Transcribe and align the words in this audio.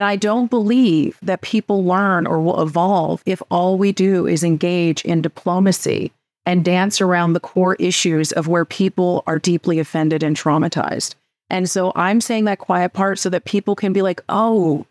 I 0.00 0.16
don't 0.16 0.50
believe 0.50 1.18
that 1.22 1.40
people 1.40 1.84
learn 1.84 2.26
or 2.26 2.40
will 2.40 2.60
evolve 2.60 3.22
if 3.24 3.42
all 3.50 3.78
we 3.78 3.92
do 3.92 4.26
is 4.26 4.44
engage 4.44 5.04
in 5.04 5.22
diplomacy 5.22 6.12
and 6.44 6.64
dance 6.64 7.00
around 7.00 7.32
the 7.32 7.40
core 7.40 7.76
issues 7.76 8.30
of 8.32 8.46
where 8.46 8.64
people 8.64 9.24
are 9.26 9.38
deeply 9.38 9.78
offended 9.78 10.22
and 10.22 10.36
traumatized. 10.36 11.14
And 11.48 11.70
so 11.70 11.92
I'm 11.94 12.20
saying 12.20 12.44
that 12.44 12.58
quiet 12.58 12.92
part 12.92 13.18
so 13.18 13.30
that 13.30 13.44
people 13.44 13.74
can 13.74 13.92
be 13.92 14.02
like, 14.02 14.20
oh, 14.28 14.86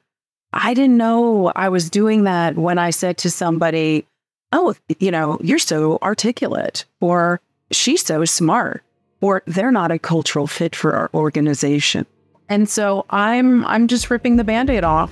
I 0.54 0.74
didn't 0.74 0.98
know 0.98 1.52
I 1.56 1.70
was 1.70 1.90
doing 1.90 2.24
that 2.24 2.56
when 2.56 2.78
I 2.78 2.90
said 2.90 3.18
to 3.20 3.30
somebody, 3.30 4.06
oh, 4.52 4.74
you 5.00 5.12
know, 5.12 5.38
you're 5.42 5.60
so 5.60 6.00
articulate, 6.02 6.86
or 7.02 7.42
she's 7.72 8.06
so 8.06 8.24
smart, 8.26 8.84
or 9.22 9.44
they're 9.46 9.72
not 9.72 9.92
a 9.92 10.00
cultural 10.00 10.48
fit 10.48 10.76
for 10.76 10.94
our 10.94 11.10
organization. 11.14 12.06
And 12.50 12.70
so 12.70 13.06
I'm 13.10 13.66
I'm 13.66 13.88
just 13.88 14.10
ripping 14.10 14.38
the 14.38 14.44
band-aid 14.44 14.84
off. 14.84 15.12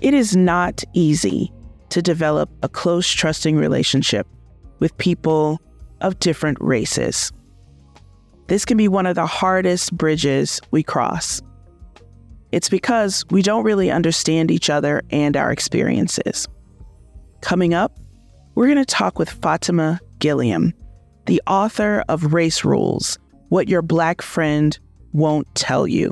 It 0.00 0.14
is 0.14 0.36
not 0.36 0.82
easy 0.94 1.52
to 1.90 2.02
develop 2.02 2.50
a 2.62 2.68
close 2.68 3.08
trusting 3.08 3.56
relationship 3.56 4.26
with 4.78 4.96
people 4.96 5.60
of 6.00 6.18
different 6.18 6.58
races. 6.60 7.30
This 8.48 8.64
can 8.64 8.76
be 8.76 8.88
one 8.88 9.06
of 9.06 9.14
the 9.14 9.26
hardest 9.26 9.96
bridges 9.96 10.60
we 10.70 10.82
cross. 10.82 11.40
It's 12.50 12.68
because 12.68 13.24
we 13.30 13.42
don't 13.42 13.64
really 13.64 13.90
understand 13.90 14.50
each 14.50 14.68
other 14.68 15.02
and 15.10 15.36
our 15.36 15.52
experiences. 15.52 16.48
Coming 17.40 17.72
up, 17.72 17.98
we're 18.54 18.66
going 18.66 18.78
to 18.78 18.84
talk 18.84 19.18
with 19.18 19.40
Fatimah 19.40 20.00
Gilliam, 20.18 20.74
the 21.26 21.40
author 21.46 22.04
of 22.08 22.34
Race 22.34 22.64
Rules 22.64 23.18
What 23.52 23.68
Your 23.68 23.82
Black 23.82 24.22
Friend 24.22 24.78
Won't 25.12 25.46
Tell 25.54 25.86
You. 25.86 26.10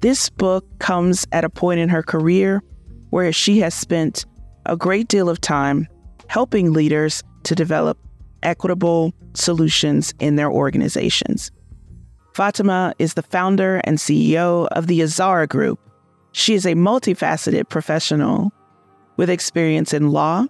This 0.00 0.28
book 0.28 0.66
comes 0.80 1.24
at 1.30 1.44
a 1.44 1.48
point 1.48 1.78
in 1.78 1.88
her 1.88 2.02
career 2.02 2.64
where 3.10 3.32
she 3.32 3.60
has 3.60 3.74
spent 3.76 4.26
a 4.66 4.76
great 4.76 5.06
deal 5.06 5.28
of 5.28 5.40
time 5.40 5.86
helping 6.26 6.72
leaders 6.72 7.22
to 7.44 7.54
develop 7.54 7.96
equitable 8.42 9.14
solutions 9.34 10.14
in 10.18 10.34
their 10.34 10.50
organizations. 10.50 11.52
Fatimah 12.32 12.94
is 12.98 13.14
the 13.14 13.22
founder 13.22 13.80
and 13.84 13.98
CEO 13.98 14.66
of 14.72 14.88
the 14.88 15.00
Azara 15.00 15.46
Group. 15.46 15.78
She 16.32 16.54
is 16.54 16.66
a 16.66 16.74
multifaceted 16.74 17.68
professional 17.68 18.50
with 19.16 19.30
experience 19.30 19.94
in 19.94 20.10
law, 20.10 20.46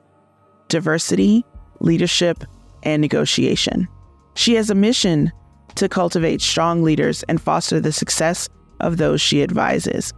diversity, 0.69 1.45
leadership, 1.81 2.45
and 2.83 3.03
negotiation. 3.03 3.87
She 4.35 4.55
has 4.55 4.71
a 4.71 4.75
mission 4.75 5.31
to 5.77 5.89
cultivate 5.89 6.41
strong 6.41 6.83
leaders 6.83 7.23
and 7.25 7.41
foster 7.41 7.81
the 7.81 7.93
success 7.93 8.49
of 8.81 8.97
those 8.97 9.21
she 9.21 9.43
advises. 9.43 10.13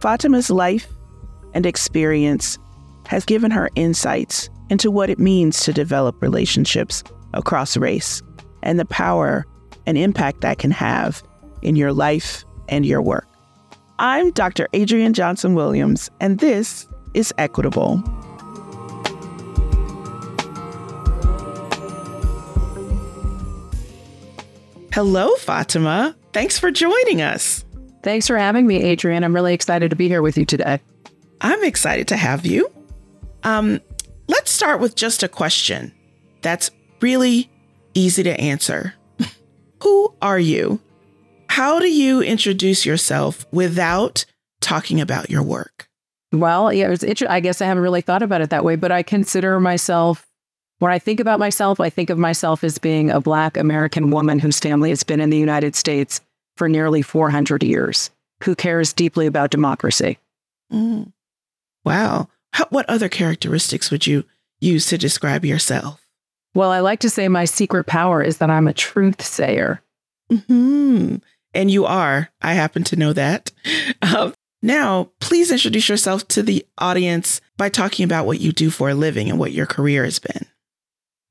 Fatimah's 0.00 0.50
life 0.50 0.88
and 1.54 1.66
experience 1.66 2.58
has 3.06 3.24
given 3.24 3.50
her 3.50 3.70
insights 3.74 4.50
into 4.70 4.90
what 4.90 5.10
it 5.10 5.18
means 5.18 5.60
to 5.60 5.72
develop 5.72 6.20
relationships 6.22 7.02
across 7.34 7.76
race 7.76 8.22
and 8.62 8.78
the 8.78 8.84
power 8.84 9.46
and 9.86 9.96
impact 9.96 10.42
that 10.42 10.58
can 10.58 10.70
have 10.70 11.22
in 11.62 11.74
your 11.74 11.92
life 11.92 12.44
and 12.68 12.84
your 12.84 13.00
work. 13.00 13.26
I'm 13.98 14.30
Dr. 14.30 14.68
Adriane 14.74 15.12
Johnson 15.12 15.54
Williams, 15.54 16.10
and 16.20 16.38
this 16.38 16.86
is 17.14 17.32
Equitable. 17.38 18.02
Hello, 24.92 25.34
Fatimah. 25.36 26.14
Thanks 26.32 26.58
for 26.58 26.70
joining 26.70 27.20
us. 27.22 27.64
Thanks 28.02 28.26
for 28.26 28.38
having 28.38 28.66
me, 28.66 28.80
Adriane. 28.82 29.24
I'm 29.24 29.34
really 29.34 29.54
excited 29.54 29.90
to 29.90 29.96
be 29.96 30.08
here 30.08 30.22
with 30.22 30.38
you 30.38 30.44
today. 30.44 30.80
I'm 31.40 31.62
excited 31.64 32.08
to 32.08 32.16
have 32.16 32.46
you. 32.46 32.70
Um, 33.44 33.80
let's 34.28 34.50
start 34.50 34.80
with 34.80 34.94
just 34.96 35.22
a 35.22 35.28
question 35.28 35.92
that's 36.42 36.70
really 37.00 37.50
easy 37.94 38.22
to 38.22 38.40
answer. 38.40 38.94
Who 39.82 40.14
are 40.22 40.38
you? 40.38 40.80
How 41.48 41.78
do 41.78 41.90
you 41.90 42.22
introduce 42.22 42.86
yourself 42.86 43.46
without 43.52 44.24
talking 44.60 45.00
about 45.00 45.30
your 45.30 45.42
work? 45.42 45.88
Well, 46.32 46.72
yeah, 46.72 46.90
it's 46.90 47.02
inter- 47.02 47.26
I 47.28 47.40
guess 47.40 47.62
I 47.62 47.66
haven't 47.66 47.82
really 47.82 48.02
thought 48.02 48.22
about 48.22 48.42
it 48.42 48.50
that 48.50 48.64
way, 48.64 48.76
but 48.76 48.92
I 48.92 49.02
consider 49.02 49.58
myself, 49.60 50.26
when 50.78 50.92
I 50.92 50.98
think 50.98 51.20
about 51.20 51.40
myself, 51.40 51.80
I 51.80 51.90
think 51.90 52.10
of 52.10 52.18
myself 52.18 52.62
as 52.62 52.78
being 52.78 53.10
a 53.10 53.20
Black 53.20 53.56
American 53.56 54.10
woman 54.10 54.38
whose 54.38 54.60
family 54.60 54.90
has 54.90 55.02
been 55.02 55.20
in 55.20 55.30
the 55.30 55.38
United 55.38 55.74
States 55.74 56.20
for 56.56 56.68
nearly 56.68 57.02
400 57.02 57.62
years, 57.62 58.10
who 58.42 58.54
cares 58.54 58.92
deeply 58.92 59.26
about 59.26 59.50
democracy. 59.50 60.18
Mm. 60.72 61.12
Wow. 61.84 62.28
How, 62.52 62.66
what 62.70 62.88
other 62.88 63.08
characteristics 63.08 63.90
would 63.90 64.06
you 64.06 64.24
use 64.60 64.86
to 64.86 64.98
describe 64.98 65.44
yourself? 65.44 66.04
Well, 66.54 66.70
I 66.70 66.80
like 66.80 67.00
to 67.00 67.10
say 67.10 67.28
my 67.28 67.44
secret 67.44 67.84
power 67.84 68.22
is 68.22 68.38
that 68.38 68.50
I'm 68.50 68.68
a 68.68 68.72
truth 68.72 69.22
sayer. 69.22 69.82
Hmm. 70.30 71.16
And 71.54 71.70
you 71.70 71.86
are. 71.86 72.30
I 72.42 72.54
happen 72.54 72.84
to 72.84 72.96
know 72.96 73.12
that. 73.12 73.52
Uh, 74.02 74.32
now, 74.62 75.10
please 75.20 75.50
introduce 75.52 75.88
yourself 75.88 76.26
to 76.28 76.42
the 76.42 76.66
audience 76.78 77.40
by 77.56 77.68
talking 77.68 78.04
about 78.04 78.26
what 78.26 78.40
you 78.40 78.52
do 78.52 78.70
for 78.70 78.90
a 78.90 78.94
living 78.94 79.30
and 79.30 79.38
what 79.38 79.52
your 79.52 79.66
career 79.66 80.04
has 80.04 80.18
been. 80.18 80.46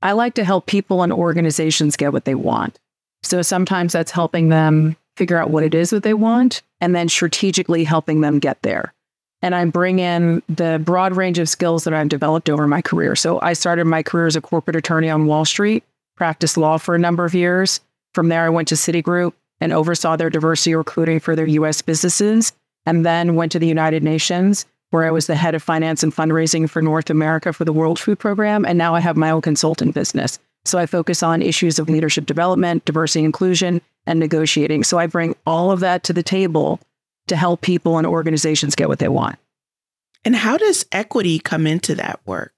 I 0.01 0.11
like 0.11 0.35
to 0.35 0.43
help 0.43 0.65
people 0.65 1.03
and 1.03 1.11
organizations 1.11 1.95
get 1.95 2.13
what 2.13 2.25
they 2.25 2.35
want. 2.35 2.79
So 3.23 3.41
sometimes 3.41 3.93
that's 3.93 4.11
helping 4.11 4.49
them 4.49 4.95
figure 5.15 5.37
out 5.37 5.49
what 5.49 5.63
it 5.63 5.73
is 5.73 5.89
that 5.89 6.03
they 6.03 6.13
want 6.13 6.61
and 6.79 6.95
then 6.95 7.09
strategically 7.09 7.83
helping 7.83 8.21
them 8.21 8.39
get 8.39 8.61
there 8.61 8.93
and 9.41 9.53
I 9.53 9.65
bring 9.65 9.99
in 9.99 10.41
the 10.49 10.81
broad 10.83 11.15
range 11.15 11.39
of 11.39 11.49
skills 11.49 11.83
that 11.83 11.93
I've 11.93 12.09
developed 12.09 12.49
over 12.49 12.67
my 12.67 12.81
career. 12.81 13.15
So 13.15 13.39
I 13.41 13.53
started 13.53 13.85
my 13.85 14.03
career 14.03 14.27
as 14.27 14.35
a 14.35 14.41
corporate 14.41 14.75
attorney 14.75 15.09
on 15.09 15.27
Wall 15.27 15.45
Street, 15.45 15.83
practiced 16.15 16.57
law 16.57 16.77
for 16.77 16.95
a 16.95 16.99
number 16.99 17.25
of 17.25 17.35
years. 17.35 17.79
From 18.13 18.29
there, 18.29 18.45
I 18.45 18.49
went 18.49 18.67
to 18.69 18.75
Citigroup 18.75 19.33
and 19.61 19.73
oversaw 19.73 20.15
their 20.15 20.29
diversity 20.29 20.75
recruiting 20.75 21.19
for 21.19 21.35
their 21.35 21.47
US 21.47 21.81
businesses, 21.81 22.53
and 22.85 23.05
then 23.05 23.35
went 23.35 23.51
to 23.51 23.59
the 23.59 23.67
United 23.67 24.03
Nations, 24.03 24.65
where 24.91 25.03
I 25.03 25.11
was 25.11 25.27
the 25.27 25.35
head 25.35 25.55
of 25.55 25.63
finance 25.63 26.03
and 26.03 26.15
fundraising 26.15 26.69
for 26.69 26.81
North 26.81 27.09
America 27.09 27.51
for 27.53 27.65
the 27.65 27.73
World 27.73 27.99
Food 27.99 28.19
Program. 28.19 28.65
And 28.65 28.77
now 28.77 28.95
I 28.95 28.99
have 28.99 29.17
my 29.17 29.29
own 29.29 29.41
consulting 29.41 29.91
business. 29.91 30.39
So 30.65 30.77
I 30.77 30.85
focus 30.85 31.23
on 31.23 31.41
issues 31.41 31.79
of 31.79 31.89
leadership 31.89 32.25
development, 32.25 32.85
diversity 32.85 33.23
inclusion, 33.23 33.81
and 34.05 34.19
negotiating. 34.19 34.83
So 34.83 34.97
I 34.97 35.07
bring 35.07 35.35
all 35.45 35.71
of 35.71 35.79
that 35.81 36.03
to 36.05 36.13
the 36.13 36.23
table 36.23 36.79
to 37.27 37.35
help 37.35 37.61
people 37.61 37.97
and 37.97 38.07
organizations 38.07 38.75
get 38.75 38.87
what 38.87 38.99
they 38.99 39.07
want. 39.07 39.37
And 40.25 40.35
how 40.35 40.57
does 40.57 40.85
equity 40.91 41.39
come 41.39 41.67
into 41.67 41.95
that 41.95 42.19
work? 42.25 42.53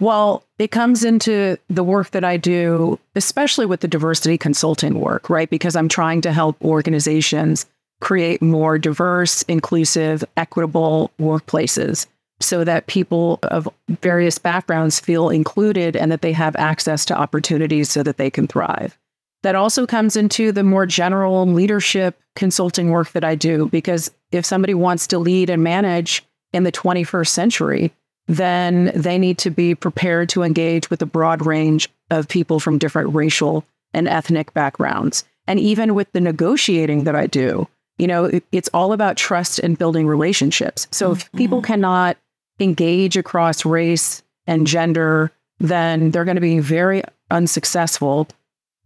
Well, 0.00 0.44
it 0.58 0.70
comes 0.70 1.04
into 1.04 1.56
the 1.68 1.82
work 1.82 2.10
that 2.12 2.24
I 2.24 2.36
do, 2.36 2.98
especially 3.16 3.66
with 3.66 3.80
the 3.80 3.88
diversity 3.88 4.38
consulting 4.38 5.00
work, 5.00 5.28
right? 5.28 5.50
Because 5.50 5.74
I'm 5.74 5.88
trying 5.88 6.20
to 6.22 6.32
help 6.32 6.62
organizations 6.64 7.66
create 8.00 8.40
more 8.40 8.78
diverse, 8.78 9.42
inclusive, 9.42 10.24
equitable 10.36 11.10
workplaces 11.20 12.06
so 12.40 12.62
that 12.64 12.86
people 12.86 13.38
of 13.42 13.68
various 13.88 14.38
backgrounds 14.38 15.00
feel 15.00 15.28
included 15.28 15.96
and 15.96 16.12
that 16.12 16.22
they 16.22 16.32
have 16.32 16.54
access 16.56 17.04
to 17.04 17.18
opportunities 17.18 17.90
so 17.90 18.02
that 18.02 18.16
they 18.16 18.30
can 18.30 18.46
thrive. 18.46 18.96
That 19.42 19.54
also 19.54 19.86
comes 19.86 20.16
into 20.16 20.52
the 20.52 20.64
more 20.64 20.86
general 20.86 21.46
leadership 21.46 22.18
consulting 22.34 22.90
work 22.90 23.12
that 23.12 23.24
I 23.24 23.34
do, 23.34 23.68
because 23.68 24.10
if 24.30 24.44
somebody 24.44 24.74
wants 24.74 25.06
to 25.08 25.18
lead 25.18 25.50
and 25.50 25.62
manage 25.62 26.24
in 26.52 26.64
the 26.64 26.72
21st 26.72 27.28
century, 27.28 27.92
then 28.26 28.92
they 28.94 29.18
need 29.18 29.38
to 29.38 29.50
be 29.50 29.74
prepared 29.74 30.28
to 30.30 30.42
engage 30.42 30.90
with 30.90 31.02
a 31.02 31.06
broad 31.06 31.46
range 31.46 31.88
of 32.10 32.28
people 32.28 32.60
from 32.60 32.78
different 32.78 33.14
racial 33.14 33.64
and 33.94 34.06
ethnic 34.06 34.52
backgrounds. 34.54 35.24
And 35.46 35.58
even 35.58 35.94
with 35.94 36.12
the 36.12 36.20
negotiating 36.20 37.04
that 37.04 37.16
I 37.16 37.26
do, 37.26 37.66
you 37.98 38.06
know, 38.06 38.40
it's 38.52 38.70
all 38.72 38.92
about 38.92 39.16
trust 39.16 39.58
and 39.58 39.76
building 39.76 40.06
relationships. 40.06 40.86
So 40.90 41.12
if 41.12 41.30
people 41.32 41.58
mm-hmm. 41.58 41.72
cannot 41.72 42.16
engage 42.60 43.16
across 43.16 43.64
race 43.64 44.22
and 44.46 44.66
gender, 44.66 45.32
then 45.58 46.10
they're 46.10 46.24
going 46.24 46.36
to 46.36 46.40
be 46.40 46.60
very 46.60 47.02
unsuccessful 47.30 48.28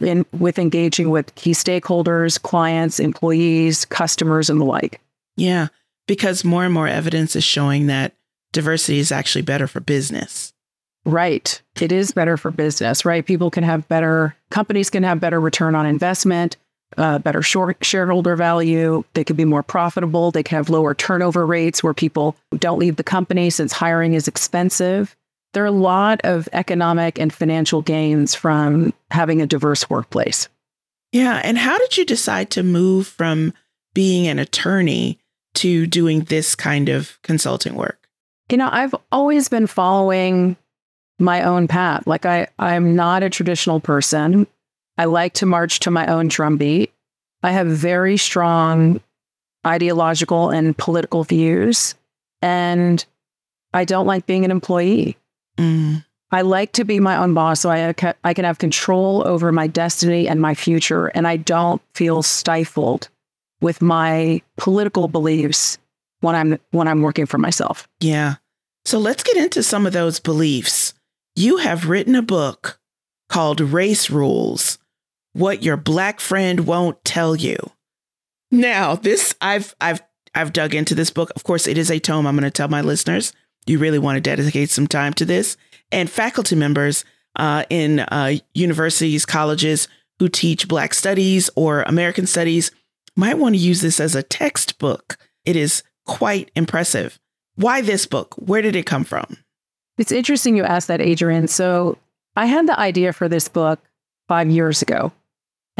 in 0.00 0.26
with 0.32 0.58
engaging 0.58 1.10
with 1.10 1.34
key 1.34 1.52
stakeholders, 1.52 2.40
clients, 2.40 2.98
employees, 2.98 3.84
customers, 3.84 4.50
and 4.50 4.60
the 4.60 4.64
like. 4.64 5.00
Yeah, 5.36 5.68
because 6.06 6.44
more 6.44 6.64
and 6.64 6.74
more 6.74 6.88
evidence 6.88 7.36
is 7.36 7.44
showing 7.44 7.86
that 7.86 8.14
diversity 8.52 8.98
is 8.98 9.12
actually 9.12 9.42
better 9.42 9.66
for 9.66 9.80
business. 9.80 10.52
Right. 11.04 11.60
It 11.80 11.90
is 11.90 12.12
better 12.12 12.36
for 12.36 12.50
business, 12.50 13.04
right? 13.04 13.26
People 13.26 13.50
can 13.50 13.64
have 13.64 13.88
better, 13.88 14.36
companies 14.50 14.88
can 14.88 15.02
have 15.02 15.18
better 15.20 15.40
return 15.40 15.74
on 15.74 15.84
investment, 15.84 16.56
uh, 16.98 17.18
better 17.18 17.42
short 17.42 17.84
shareholder 17.84 18.36
value. 18.36 19.04
They 19.14 19.24
could 19.24 19.36
be 19.36 19.44
more 19.44 19.62
profitable. 19.62 20.30
They 20.30 20.42
can 20.42 20.56
have 20.56 20.70
lower 20.70 20.94
turnover 20.94 21.46
rates 21.46 21.82
where 21.82 21.94
people 21.94 22.36
don't 22.56 22.78
leave 22.78 22.96
the 22.96 23.04
company 23.04 23.50
since 23.50 23.72
hiring 23.72 24.14
is 24.14 24.28
expensive 24.28 25.16
there 25.52 25.62
are 25.62 25.66
a 25.66 25.70
lot 25.70 26.20
of 26.24 26.48
economic 26.52 27.18
and 27.18 27.32
financial 27.32 27.82
gains 27.82 28.34
from 28.34 28.92
having 29.10 29.42
a 29.42 29.46
diverse 29.46 29.88
workplace. 29.88 30.48
Yeah. 31.12 31.40
And 31.44 31.58
how 31.58 31.78
did 31.78 31.96
you 31.96 32.04
decide 32.04 32.50
to 32.50 32.62
move 32.62 33.06
from 33.06 33.52
being 33.94 34.26
an 34.26 34.38
attorney 34.38 35.18
to 35.54 35.86
doing 35.86 36.20
this 36.20 36.54
kind 36.54 36.88
of 36.88 37.18
consulting 37.22 37.74
work? 37.74 38.08
You 38.50 38.56
know, 38.56 38.68
I've 38.70 38.94
always 39.10 39.48
been 39.48 39.66
following 39.66 40.56
my 41.18 41.42
own 41.42 41.68
path. 41.68 42.06
Like 42.06 42.24
I, 42.24 42.48
I'm 42.58 42.96
not 42.96 43.22
a 43.22 43.30
traditional 43.30 43.80
person. 43.80 44.46
I 45.02 45.06
like 45.06 45.32
to 45.34 45.46
march 45.46 45.80
to 45.80 45.90
my 45.90 46.06
own 46.06 46.28
drumbeat. 46.28 46.92
I 47.42 47.50
have 47.50 47.66
very 47.66 48.16
strong 48.16 49.00
ideological 49.66 50.50
and 50.50 50.78
political 50.78 51.24
views, 51.24 51.96
and 52.40 53.04
I 53.74 53.84
don't 53.84 54.06
like 54.06 54.26
being 54.26 54.44
an 54.44 54.52
employee. 54.52 55.16
Mm. 55.58 56.04
I 56.30 56.42
like 56.42 56.70
to 56.74 56.84
be 56.84 57.00
my 57.00 57.16
own 57.16 57.34
boss 57.34 57.62
so 57.62 57.70
I, 57.70 57.92
I 58.22 58.32
can 58.32 58.44
have 58.44 58.58
control 58.58 59.26
over 59.26 59.50
my 59.50 59.66
destiny 59.66 60.28
and 60.28 60.40
my 60.40 60.54
future. 60.54 61.08
And 61.08 61.26
I 61.26 61.36
don't 61.36 61.82
feel 61.96 62.22
stifled 62.22 63.08
with 63.60 63.82
my 63.82 64.40
political 64.56 65.08
beliefs 65.08 65.78
when 66.20 66.36
I'm 66.36 66.60
when 66.70 66.86
I'm 66.86 67.02
working 67.02 67.26
for 67.26 67.38
myself. 67.38 67.88
Yeah. 67.98 68.36
So 68.84 69.00
let's 69.00 69.24
get 69.24 69.36
into 69.36 69.64
some 69.64 69.84
of 69.84 69.92
those 69.92 70.20
beliefs. 70.20 70.94
You 71.34 71.56
have 71.56 71.88
written 71.88 72.14
a 72.14 72.22
book 72.22 72.78
called 73.28 73.60
Race 73.60 74.08
Rules: 74.08 74.78
What 75.32 75.62
Your 75.62 75.76
Black 75.76 76.20
Friend 76.20 76.66
Won't 76.66 77.04
Tell 77.04 77.34
You. 77.34 77.56
Now, 78.50 78.96
this 78.96 79.34
I've 79.40 79.74
I've 79.80 80.02
I've 80.34 80.52
dug 80.52 80.74
into 80.74 80.94
this 80.94 81.10
book. 81.10 81.30
Of 81.36 81.44
course, 81.44 81.66
it 81.66 81.78
is 81.78 81.90
a 81.90 81.98
tome. 81.98 82.26
I'm 82.26 82.36
going 82.36 82.44
to 82.44 82.50
tell 82.50 82.68
my 82.68 82.80
listeners 82.80 83.32
you 83.66 83.78
really 83.78 83.98
want 83.98 84.16
to 84.16 84.20
dedicate 84.20 84.70
some 84.70 84.86
time 84.86 85.12
to 85.14 85.24
this 85.24 85.56
and 85.90 86.10
faculty 86.10 86.56
members 86.56 87.04
uh, 87.36 87.64
in 87.70 88.00
uh, 88.00 88.34
universities, 88.54 89.24
colleges 89.24 89.88
who 90.18 90.28
teach 90.28 90.68
Black 90.68 90.94
studies 90.94 91.50
or 91.54 91.82
American 91.82 92.26
studies 92.26 92.70
might 93.16 93.38
want 93.38 93.54
to 93.54 93.60
use 93.60 93.80
this 93.80 94.00
as 94.00 94.14
a 94.14 94.22
textbook. 94.22 95.16
It 95.44 95.56
is 95.56 95.82
quite 96.06 96.50
impressive. 96.54 97.18
Why 97.56 97.80
this 97.80 98.06
book? 98.06 98.34
Where 98.36 98.62
did 98.62 98.76
it 98.76 98.86
come 98.86 99.04
from? 99.04 99.36
It's 99.98 100.12
interesting 100.12 100.56
you 100.56 100.64
asked 100.64 100.88
that, 100.88 101.00
Adriane. 101.00 101.48
So 101.48 101.98
I 102.36 102.46
had 102.46 102.66
the 102.66 102.78
idea 102.78 103.12
for 103.12 103.28
this 103.28 103.48
book 103.48 103.80
five 104.28 104.50
years 104.50 104.80
ago, 104.80 105.12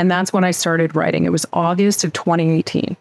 and 0.03 0.11
that's 0.11 0.33
when 0.33 0.43
I 0.43 0.51
started 0.51 0.97
writing. 0.97 1.27
It 1.27 1.31
was 1.31 1.47
August 1.53 2.03
of 2.03 2.13
2018. 2.13 2.97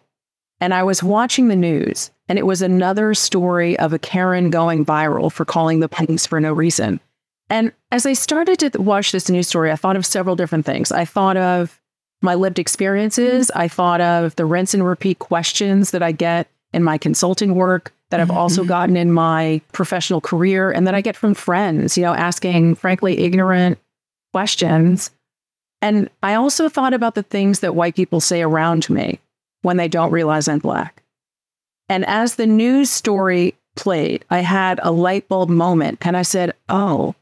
And 0.59 0.71
I 0.71 0.83
was 0.83 1.01
watching 1.01 1.47
the 1.47 1.55
news, 1.55 2.11
and 2.29 2.37
it 2.37 2.45
was 2.45 2.61
another 2.61 3.15
story 3.15 3.75
of 3.79 3.91
a 3.91 3.97
Karen 3.97 4.51
going 4.51 4.85
viral 4.85 5.31
for 5.31 5.43
calling 5.43 5.79
the 5.79 5.89
police 5.89 6.27
for 6.27 6.39
no 6.39 6.53
reason. 6.53 6.99
And 7.49 7.71
as 7.91 8.05
I 8.05 8.13
started 8.13 8.59
to 8.59 8.79
watch 8.79 9.11
this 9.11 9.31
news 9.31 9.47
story, 9.47 9.71
I 9.71 9.77
thought 9.77 9.95
of 9.95 10.05
several 10.05 10.35
different 10.35 10.63
things. 10.63 10.91
I 10.91 11.05
thought 11.05 11.37
of 11.37 11.81
my 12.21 12.35
lived 12.35 12.59
experiences. 12.59 13.49
I 13.55 13.67
thought 13.67 13.99
of 13.99 14.35
the 14.35 14.45
rinse 14.45 14.75
and 14.75 14.85
repeat 14.85 15.17
questions 15.17 15.89
that 15.89 16.03
I 16.03 16.11
get 16.11 16.51
in 16.71 16.83
my 16.83 16.99
consulting 16.99 17.55
work 17.55 17.95
that 18.11 18.19
I've 18.19 18.27
mm-hmm. 18.27 18.37
also 18.37 18.63
gotten 18.63 18.95
in 18.95 19.11
my 19.11 19.59
professional 19.71 20.21
career 20.21 20.69
and 20.69 20.85
that 20.85 20.93
I 20.93 21.01
get 21.01 21.17
from 21.17 21.33
friends, 21.33 21.97
you 21.97 22.03
know, 22.03 22.13
asking 22.13 22.75
frankly 22.75 23.17
ignorant 23.17 23.79
questions. 24.33 25.09
And 25.81 26.09
I 26.21 26.35
also 26.35 26.69
thought 26.69 26.93
about 26.93 27.15
the 27.15 27.23
things 27.23 27.61
that 27.61 27.75
white 27.75 27.95
people 27.95 28.19
say 28.21 28.41
around 28.41 28.89
me 28.89 29.19
when 29.61 29.77
they 29.77 29.87
don't 29.87 30.11
realize 30.11 30.47
I'm 30.47 30.59
Black. 30.59 31.03
And 31.89 32.05
as 32.05 32.35
the 32.35 32.47
news 32.47 32.89
story 32.89 33.55
played, 33.75 34.23
I 34.29 34.39
had 34.39 34.79
a 34.83 34.91
light 34.91 35.27
bulb 35.27 35.49
moment 35.49 35.97
and 36.01 36.15
I 36.15 36.21
said, 36.21 36.53
oh, 36.69 37.15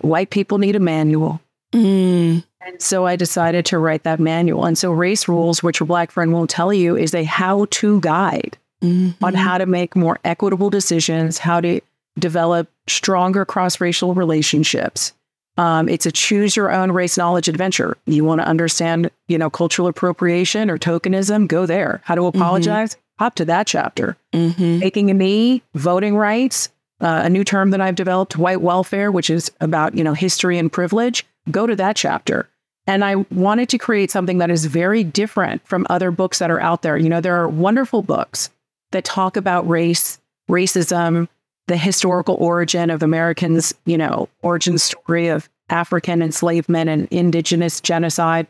white 0.00 0.30
people 0.30 0.58
need 0.58 0.76
a 0.76 0.80
manual. 0.80 1.40
Mm. 1.72 2.44
And 2.60 2.82
so 2.82 3.06
I 3.06 3.16
decided 3.16 3.64
to 3.66 3.78
write 3.78 4.02
that 4.04 4.18
manual. 4.18 4.64
And 4.64 4.76
so 4.76 4.90
Race 4.92 5.28
Rules, 5.28 5.62
which 5.62 5.80
your 5.80 5.86
Black 5.86 6.10
friend 6.10 6.32
won't 6.32 6.50
tell 6.50 6.72
you, 6.72 6.96
is 6.96 7.14
a 7.14 7.24
how 7.24 7.66
to 7.70 8.00
guide 8.00 8.58
mm-hmm. 8.82 9.24
on 9.24 9.34
how 9.34 9.58
to 9.58 9.66
make 9.66 9.94
more 9.94 10.18
equitable 10.24 10.70
decisions, 10.70 11.38
how 11.38 11.60
to 11.60 11.80
develop 12.18 12.68
stronger 12.88 13.44
cross 13.44 13.80
racial 13.80 14.14
relationships, 14.14 15.12
um, 15.56 15.88
it's 15.88 16.06
a 16.06 16.12
choose 16.12 16.56
your 16.56 16.70
own 16.70 16.92
race 16.92 17.16
knowledge 17.16 17.48
adventure. 17.48 17.96
You 18.06 18.24
want 18.24 18.40
to 18.40 18.46
understand, 18.46 19.10
you 19.28 19.38
know, 19.38 19.48
cultural 19.48 19.88
appropriation 19.88 20.70
or 20.70 20.78
tokenism? 20.78 21.48
Go 21.48 21.66
there. 21.66 22.00
How 22.04 22.14
to 22.14 22.22
mm-hmm. 22.22 22.38
apologize? 22.38 22.94
Mm-hmm. 22.94 23.24
Hop 23.24 23.34
to 23.36 23.44
that 23.46 23.66
chapter. 23.66 24.16
Mm-hmm. 24.34 24.78
Making 24.78 25.10
a 25.10 25.14
knee, 25.14 25.62
voting 25.74 26.16
rights, 26.16 26.68
uh, 27.00 27.22
a 27.24 27.30
new 27.30 27.44
term 27.44 27.70
that 27.70 27.80
I've 27.80 27.94
developed, 27.94 28.36
white 28.36 28.60
welfare, 28.60 29.10
which 29.10 29.30
is 29.30 29.50
about 29.60 29.94
you 29.94 30.04
know 30.04 30.14
history 30.14 30.58
and 30.58 30.70
privilege. 30.70 31.24
Go 31.50 31.66
to 31.66 31.76
that 31.76 31.96
chapter. 31.96 32.48
And 32.88 33.04
I 33.04 33.16
wanted 33.32 33.68
to 33.70 33.78
create 33.78 34.12
something 34.12 34.38
that 34.38 34.50
is 34.50 34.66
very 34.66 35.02
different 35.02 35.66
from 35.66 35.86
other 35.90 36.12
books 36.12 36.38
that 36.38 36.52
are 36.52 36.60
out 36.60 36.82
there. 36.82 36.96
You 36.96 37.08
know, 37.08 37.20
there 37.20 37.36
are 37.36 37.48
wonderful 37.48 38.02
books 38.02 38.50
that 38.92 39.04
talk 39.04 39.36
about 39.36 39.68
race, 39.68 40.20
racism, 40.48 41.28
the 41.66 41.76
historical 41.76 42.36
origin 42.36 42.90
of 42.90 43.02
Americans, 43.02 43.74
you 43.84 43.98
know, 43.98 44.28
origin 44.42 44.78
story 44.78 45.28
of 45.28 45.48
African 45.68 46.22
enslavement 46.22 46.88
and 46.88 47.08
indigenous 47.10 47.80
genocide. 47.80 48.46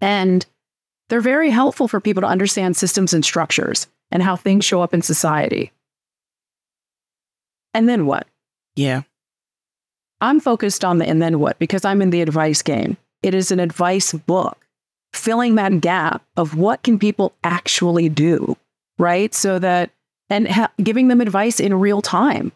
And 0.00 0.46
they're 1.08 1.20
very 1.20 1.50
helpful 1.50 1.88
for 1.88 2.00
people 2.00 2.22
to 2.22 2.26
understand 2.26 2.76
systems 2.76 3.12
and 3.12 3.24
structures 3.24 3.86
and 4.10 4.22
how 4.22 4.36
things 4.36 4.64
show 4.64 4.82
up 4.82 4.94
in 4.94 5.02
society. 5.02 5.72
And 7.74 7.88
then 7.88 8.06
what? 8.06 8.26
Yeah. 8.74 9.02
I'm 10.20 10.40
focused 10.40 10.84
on 10.84 10.98
the 10.98 11.06
and 11.06 11.20
then 11.20 11.38
what 11.38 11.58
because 11.58 11.84
I'm 11.84 12.00
in 12.00 12.10
the 12.10 12.22
advice 12.22 12.62
game. 12.62 12.96
It 13.22 13.34
is 13.34 13.50
an 13.50 13.60
advice 13.60 14.12
book 14.12 14.66
filling 15.12 15.56
that 15.56 15.80
gap 15.80 16.22
of 16.36 16.56
what 16.56 16.82
can 16.82 16.98
people 16.98 17.34
actually 17.44 18.08
do, 18.08 18.56
right? 18.98 19.34
So 19.34 19.58
that 19.58 19.90
and 20.30 20.48
ha- 20.48 20.70
giving 20.82 21.08
them 21.08 21.20
advice 21.20 21.60
in 21.60 21.74
real 21.74 22.02
time 22.02 22.52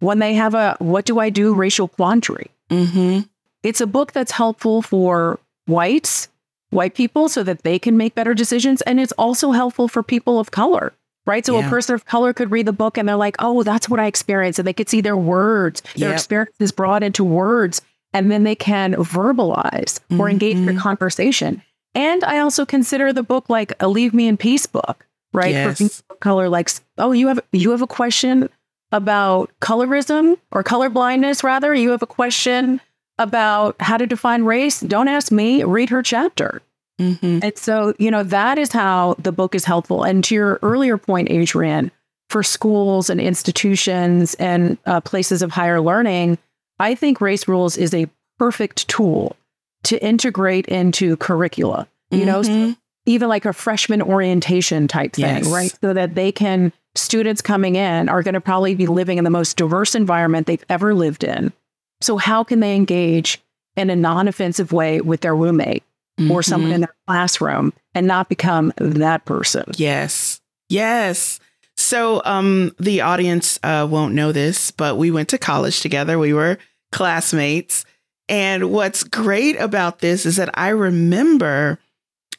when 0.00 0.18
they 0.18 0.34
have 0.34 0.54
a 0.54 0.76
what 0.78 1.04
do 1.04 1.18
I 1.18 1.30
do 1.30 1.54
racial 1.54 1.88
quandary. 1.88 2.50
Mm-hmm. 2.70 3.20
It's 3.62 3.80
a 3.80 3.86
book 3.86 4.12
that's 4.12 4.32
helpful 4.32 4.82
for 4.82 5.38
whites, 5.66 6.28
white 6.70 6.94
people, 6.94 7.28
so 7.28 7.42
that 7.44 7.62
they 7.62 7.78
can 7.78 7.96
make 7.96 8.14
better 8.14 8.34
decisions. 8.34 8.82
And 8.82 8.98
it's 8.98 9.12
also 9.12 9.52
helpful 9.52 9.86
for 9.86 10.02
people 10.02 10.40
of 10.40 10.50
color, 10.50 10.92
right? 11.26 11.46
So 11.46 11.58
yeah. 11.58 11.66
a 11.66 11.70
person 11.70 11.94
of 11.94 12.04
color 12.04 12.32
could 12.32 12.50
read 12.50 12.66
the 12.66 12.72
book 12.72 12.98
and 12.98 13.08
they're 13.08 13.16
like, 13.16 13.36
oh, 13.38 13.62
that's 13.62 13.88
what 13.88 14.00
I 14.00 14.06
experienced. 14.06 14.58
And 14.58 14.66
they 14.66 14.72
could 14.72 14.88
see 14.88 15.00
their 15.00 15.16
words, 15.16 15.82
their 15.96 16.08
yep. 16.08 16.14
experiences 16.14 16.72
brought 16.72 17.02
into 17.02 17.22
words. 17.22 17.80
And 18.12 18.30
then 18.30 18.42
they 18.42 18.56
can 18.56 18.94
verbalize 18.94 20.00
mm-hmm. 20.00 20.20
or 20.20 20.28
engage 20.28 20.56
in 20.56 20.76
conversation. 20.78 21.62
And 21.94 22.24
I 22.24 22.40
also 22.40 22.66
consider 22.66 23.12
the 23.12 23.22
book 23.22 23.48
like 23.48 23.72
a 23.80 23.88
leave 23.88 24.12
me 24.12 24.26
in 24.26 24.36
peace 24.36 24.66
book 24.66 25.06
right? 25.32 25.52
Yes. 25.52 25.78
For 25.78 25.84
people 25.84 26.04
of 26.10 26.20
color, 26.20 26.48
like, 26.48 26.70
oh, 26.98 27.12
you 27.12 27.28
have 27.28 27.40
you 27.52 27.70
have 27.70 27.82
a 27.82 27.86
question 27.86 28.48
about 28.90 29.50
colorism 29.60 30.38
or 30.50 30.62
color 30.62 30.88
blindness, 30.88 31.42
rather. 31.42 31.74
You 31.74 31.90
have 31.90 32.02
a 32.02 32.06
question 32.06 32.80
about 33.18 33.76
how 33.80 33.96
to 33.96 34.06
define 34.06 34.44
race. 34.44 34.80
Don't 34.80 35.08
ask 35.08 35.32
me. 35.32 35.64
Read 35.64 35.90
her 35.90 36.02
chapter. 36.02 36.62
Mm-hmm. 37.00 37.40
And 37.42 37.58
so, 37.58 37.94
you 37.98 38.10
know, 38.10 38.22
that 38.22 38.58
is 38.58 38.72
how 38.72 39.16
the 39.18 39.32
book 39.32 39.54
is 39.54 39.64
helpful. 39.64 40.04
And 40.04 40.22
to 40.24 40.34
your 40.34 40.58
earlier 40.62 40.98
point, 40.98 41.28
Adriane, 41.28 41.90
for 42.28 42.42
schools 42.42 43.10
and 43.10 43.20
institutions 43.20 44.34
and 44.34 44.78
uh, 44.86 45.00
places 45.00 45.42
of 45.42 45.50
higher 45.50 45.80
learning, 45.80 46.38
I 46.78 46.94
think 46.94 47.20
Race 47.20 47.48
Rules 47.48 47.76
is 47.76 47.94
a 47.94 48.08
perfect 48.38 48.88
tool 48.88 49.36
to 49.84 50.02
integrate 50.02 50.66
into 50.66 51.16
curricula. 51.16 51.88
You 52.10 52.24
mm-hmm. 52.26 52.68
know, 52.68 52.74
even 53.06 53.28
like 53.28 53.44
a 53.44 53.52
freshman 53.52 54.02
orientation 54.02 54.88
type 54.88 55.14
thing, 55.14 55.44
yes. 55.44 55.46
right? 55.46 55.76
So 55.80 55.92
that 55.92 56.14
they 56.14 56.32
can, 56.32 56.72
students 56.94 57.42
coming 57.42 57.76
in 57.76 58.08
are 58.08 58.22
going 58.22 58.34
to 58.34 58.40
probably 58.40 58.74
be 58.74 58.86
living 58.86 59.18
in 59.18 59.24
the 59.24 59.30
most 59.30 59.56
diverse 59.56 59.94
environment 59.94 60.46
they've 60.46 60.64
ever 60.68 60.94
lived 60.94 61.24
in. 61.24 61.52
So, 62.00 62.16
how 62.16 62.44
can 62.44 62.60
they 62.60 62.74
engage 62.74 63.40
in 63.76 63.90
a 63.90 63.96
non 63.96 64.28
offensive 64.28 64.72
way 64.72 65.00
with 65.00 65.20
their 65.20 65.34
roommate 65.34 65.84
mm-hmm. 66.18 66.30
or 66.30 66.42
someone 66.42 66.72
in 66.72 66.80
their 66.82 66.94
classroom 67.06 67.72
and 67.94 68.06
not 68.06 68.28
become 68.28 68.72
that 68.76 69.24
person? 69.24 69.64
Yes. 69.76 70.40
Yes. 70.68 71.40
So, 71.76 72.22
um, 72.24 72.74
the 72.78 73.00
audience 73.00 73.58
uh, 73.62 73.86
won't 73.88 74.14
know 74.14 74.32
this, 74.32 74.70
but 74.70 74.96
we 74.96 75.10
went 75.10 75.28
to 75.30 75.38
college 75.38 75.80
together. 75.80 76.18
We 76.18 76.32
were 76.32 76.58
classmates. 76.92 77.84
And 78.28 78.70
what's 78.70 79.02
great 79.02 79.56
about 79.56 79.98
this 79.98 80.24
is 80.24 80.36
that 80.36 80.50
I 80.54 80.68
remember 80.68 81.78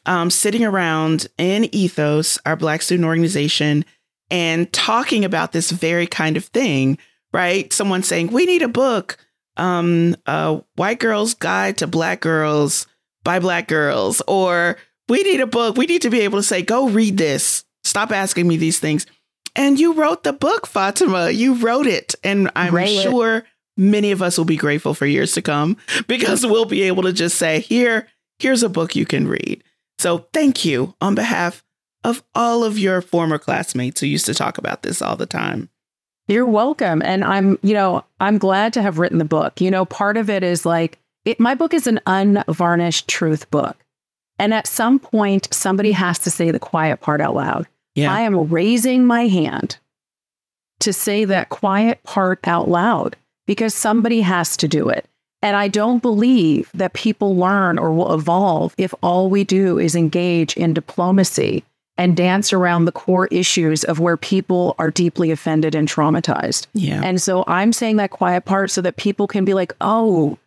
um, 0.06 0.30
sitting 0.30 0.64
around 0.64 1.28
in 1.38 1.74
Ethos, 1.74 2.38
our 2.44 2.56
Black 2.56 2.82
student 2.82 3.06
organization, 3.06 3.84
and 4.30 4.72
talking 4.72 5.24
about 5.24 5.52
this 5.52 5.70
very 5.70 6.06
kind 6.06 6.36
of 6.36 6.46
thing, 6.46 6.98
right? 7.32 7.72
Someone 7.72 8.02
saying, 8.02 8.28
We 8.28 8.46
need 8.46 8.62
a 8.62 8.68
book, 8.68 9.18
um, 9.56 10.16
a 10.26 10.62
White 10.76 11.00
Girl's 11.00 11.34
Guide 11.34 11.78
to 11.78 11.86
Black 11.86 12.20
Girls 12.20 12.86
by 13.22 13.38
Black 13.38 13.68
Girls, 13.68 14.22
or 14.26 14.76
we 15.08 15.22
need 15.22 15.40
a 15.40 15.46
book. 15.46 15.76
We 15.76 15.86
need 15.86 16.02
to 16.02 16.10
be 16.10 16.20
able 16.20 16.38
to 16.38 16.42
say, 16.42 16.62
Go 16.62 16.88
read 16.88 17.16
this. 17.16 17.64
Stop 17.84 18.12
asking 18.12 18.48
me 18.48 18.56
these 18.56 18.78
things. 18.78 19.06
And 19.56 19.78
you 19.78 19.92
wrote 19.92 20.24
the 20.24 20.32
book, 20.32 20.66
Fatimah. 20.66 21.34
You 21.34 21.54
wrote 21.54 21.86
it. 21.86 22.14
And 22.24 22.50
I'm 22.56 22.74
sure 22.86 23.38
it. 23.38 23.44
many 23.76 24.10
of 24.10 24.20
us 24.20 24.36
will 24.36 24.44
be 24.44 24.56
grateful 24.56 24.94
for 24.94 25.06
years 25.06 25.32
to 25.32 25.42
come 25.42 25.76
because 26.08 26.44
we'll 26.44 26.64
be 26.64 26.82
able 26.82 27.04
to 27.04 27.12
just 27.12 27.38
say, 27.38 27.60
Here, 27.60 28.08
here's 28.38 28.62
a 28.62 28.68
book 28.68 28.96
you 28.96 29.06
can 29.06 29.28
read. 29.28 29.62
So 29.98 30.26
thank 30.32 30.64
you 30.64 30.94
on 31.00 31.14
behalf 31.14 31.64
of 32.02 32.22
all 32.34 32.64
of 32.64 32.78
your 32.78 33.00
former 33.00 33.38
classmates 33.38 34.00
who 34.00 34.06
used 34.06 34.26
to 34.26 34.34
talk 34.34 34.58
about 34.58 34.82
this 34.82 35.00
all 35.00 35.16
the 35.16 35.26
time. 35.26 35.70
You're 36.26 36.46
welcome. 36.46 37.02
And 37.02 37.24
I'm, 37.24 37.58
you 37.62 37.74
know, 37.74 38.04
I'm 38.20 38.38
glad 38.38 38.72
to 38.74 38.82
have 38.82 38.98
written 38.98 39.18
the 39.18 39.24
book. 39.24 39.60
You 39.60 39.70
know, 39.70 39.84
part 39.84 40.16
of 40.16 40.30
it 40.30 40.42
is 40.42 40.64
like, 40.64 40.98
it, 41.24 41.40
my 41.40 41.54
book 41.54 41.74
is 41.74 41.86
an 41.86 42.00
unvarnished 42.06 43.08
truth 43.08 43.50
book. 43.50 43.76
And 44.38 44.52
at 44.52 44.66
some 44.66 44.98
point, 44.98 45.48
somebody 45.52 45.92
has 45.92 46.18
to 46.20 46.30
say 46.30 46.50
the 46.50 46.58
quiet 46.58 47.00
part 47.00 47.20
out 47.20 47.34
loud. 47.34 47.66
Yeah. 47.94 48.12
I 48.12 48.22
am 48.22 48.48
raising 48.48 49.06
my 49.06 49.28
hand 49.28 49.78
to 50.80 50.92
say 50.92 51.24
that 51.24 51.50
quiet 51.50 52.02
part 52.02 52.40
out 52.46 52.68
loud 52.68 53.16
because 53.46 53.74
somebody 53.74 54.22
has 54.22 54.56
to 54.58 54.68
do 54.68 54.88
it. 54.88 55.06
And 55.44 55.56
I 55.56 55.68
don't 55.68 56.00
believe 56.00 56.70
that 56.72 56.94
people 56.94 57.36
learn 57.36 57.78
or 57.78 57.92
will 57.92 58.14
evolve 58.14 58.74
if 58.78 58.94
all 59.02 59.28
we 59.28 59.44
do 59.44 59.78
is 59.78 59.94
engage 59.94 60.56
in 60.56 60.72
diplomacy 60.72 61.62
and 61.98 62.16
dance 62.16 62.50
around 62.54 62.86
the 62.86 62.92
core 62.92 63.26
issues 63.26 63.84
of 63.84 64.00
where 64.00 64.16
people 64.16 64.74
are 64.78 64.90
deeply 64.90 65.30
offended 65.30 65.74
and 65.74 65.86
traumatized. 65.86 66.66
Yeah. 66.72 67.02
And 67.04 67.20
so 67.20 67.44
I'm 67.46 67.74
saying 67.74 67.96
that 67.96 68.10
quiet 68.10 68.46
part 68.46 68.70
so 68.70 68.80
that 68.80 68.96
people 68.96 69.26
can 69.26 69.44
be 69.44 69.52
like, 69.52 69.74
oh, 69.82 70.38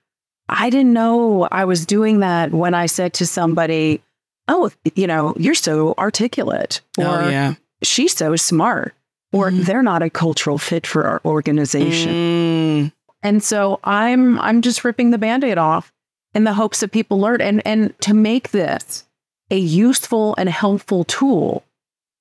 I 0.49 0.71
didn't 0.71 0.93
know 0.93 1.47
I 1.51 1.65
was 1.65 1.85
doing 1.85 2.21
that 2.21 2.51
when 2.51 2.73
I 2.73 2.87
said 2.87 3.13
to 3.13 3.27
somebody, 3.27 4.01
oh, 4.47 4.71
you 4.95 5.05
know, 5.05 5.35
you're 5.37 5.53
so 5.53 5.93
articulate. 5.99 6.81
Oh, 6.97 7.03
or 7.03 7.21
oh, 7.21 7.29
yeah. 7.29 7.53
she's 7.83 8.15
so 8.15 8.35
smart. 8.35 8.95
Or 9.31 9.51
mm. 9.51 9.63
they're 9.63 9.83
not 9.83 10.01
a 10.01 10.09
cultural 10.09 10.57
fit 10.57 10.87
for 10.87 11.05
our 11.05 11.21
organization. 11.23 12.13
Mm. 12.13 12.91
And 13.23 13.43
so 13.43 13.79
I'm 13.83 14.39
I'm 14.39 14.61
just 14.61 14.83
ripping 14.83 15.11
the 15.11 15.17
band-aid 15.17 15.57
off 15.57 15.91
in 16.33 16.43
the 16.43 16.53
hopes 16.53 16.81
that 16.81 16.91
people 16.91 17.19
learn 17.19 17.41
and 17.41 17.65
and 17.65 17.99
to 18.01 18.13
make 18.13 18.51
this 18.51 19.05
a 19.49 19.57
useful 19.57 20.35
and 20.37 20.49
helpful 20.49 21.03
tool, 21.05 21.63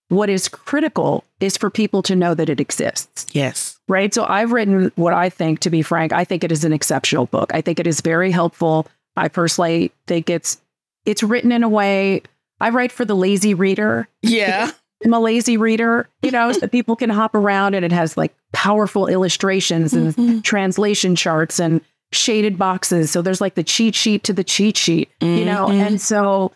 what 0.08 0.30
is 0.30 0.48
critical 0.48 1.24
is 1.40 1.56
for 1.56 1.70
people 1.70 2.02
to 2.02 2.14
know 2.14 2.34
that 2.34 2.48
it 2.48 2.60
exists. 2.60 3.26
Yes. 3.32 3.78
Right. 3.88 4.14
So 4.14 4.24
I've 4.24 4.52
written 4.52 4.92
what 4.94 5.12
I 5.12 5.28
think, 5.28 5.60
to 5.60 5.70
be 5.70 5.82
frank, 5.82 6.12
I 6.12 6.24
think 6.24 6.44
it 6.44 6.52
is 6.52 6.64
an 6.64 6.72
exceptional 6.72 7.26
book. 7.26 7.50
I 7.52 7.60
think 7.60 7.80
it 7.80 7.86
is 7.86 8.00
very 8.00 8.30
helpful. 8.30 8.86
I 9.16 9.28
personally 9.28 9.92
think 10.06 10.30
it's 10.30 10.60
it's 11.04 11.22
written 11.22 11.52
in 11.52 11.62
a 11.62 11.68
way 11.68 12.22
I 12.60 12.70
write 12.70 12.92
for 12.92 13.04
the 13.04 13.16
lazy 13.16 13.54
reader. 13.54 14.08
Yeah. 14.22 14.70
I'm 15.04 15.12
a 15.12 15.20
lazy 15.20 15.56
reader, 15.56 16.08
you 16.22 16.30
know, 16.30 16.52
so 16.52 16.66
people 16.66 16.96
can 16.96 17.10
hop 17.10 17.34
around 17.34 17.74
and 17.74 17.84
it 17.84 17.92
has 17.92 18.16
like 18.16 18.34
powerful 18.52 19.06
illustrations 19.06 19.92
and 19.92 20.14
mm-hmm. 20.14 20.40
translation 20.40 21.14
charts 21.16 21.60
and 21.60 21.80
shaded 22.12 22.56
boxes. 22.56 23.10
So 23.10 23.20
there's 23.22 23.40
like 23.40 23.54
the 23.54 23.62
cheat 23.62 23.94
sheet 23.94 24.24
to 24.24 24.32
the 24.32 24.44
cheat 24.44 24.76
sheet, 24.76 25.10
mm-hmm. 25.20 25.38
you 25.38 25.44
know, 25.44 25.66
mm-hmm. 25.66 25.80
and 25.80 26.00
so 26.00 26.52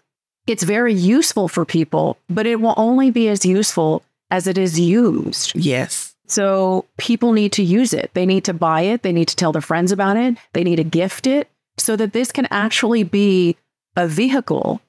it's 0.46 0.62
very 0.62 0.94
useful 0.94 1.48
for 1.48 1.64
people, 1.64 2.16
but 2.28 2.46
it 2.46 2.60
will 2.60 2.74
only 2.76 3.10
be 3.10 3.28
as 3.28 3.44
useful 3.44 4.02
as 4.30 4.46
it 4.46 4.56
is 4.56 4.80
used. 4.80 5.54
Yes. 5.54 6.14
So 6.26 6.84
people 6.96 7.32
need 7.32 7.52
to 7.52 7.62
use 7.62 7.92
it. 7.92 8.10
They 8.14 8.24
need 8.24 8.44
to 8.44 8.54
buy 8.54 8.82
it. 8.82 9.02
They 9.02 9.12
need 9.12 9.28
to 9.28 9.36
tell 9.36 9.52
their 9.52 9.60
friends 9.60 9.92
about 9.92 10.16
it. 10.16 10.36
They 10.52 10.64
need 10.64 10.76
to 10.76 10.84
gift 10.84 11.26
it 11.26 11.48
so 11.76 11.96
that 11.96 12.12
this 12.12 12.30
can 12.30 12.46
actually 12.50 13.02
be 13.02 13.56
a 13.96 14.06
vehicle 14.06 14.80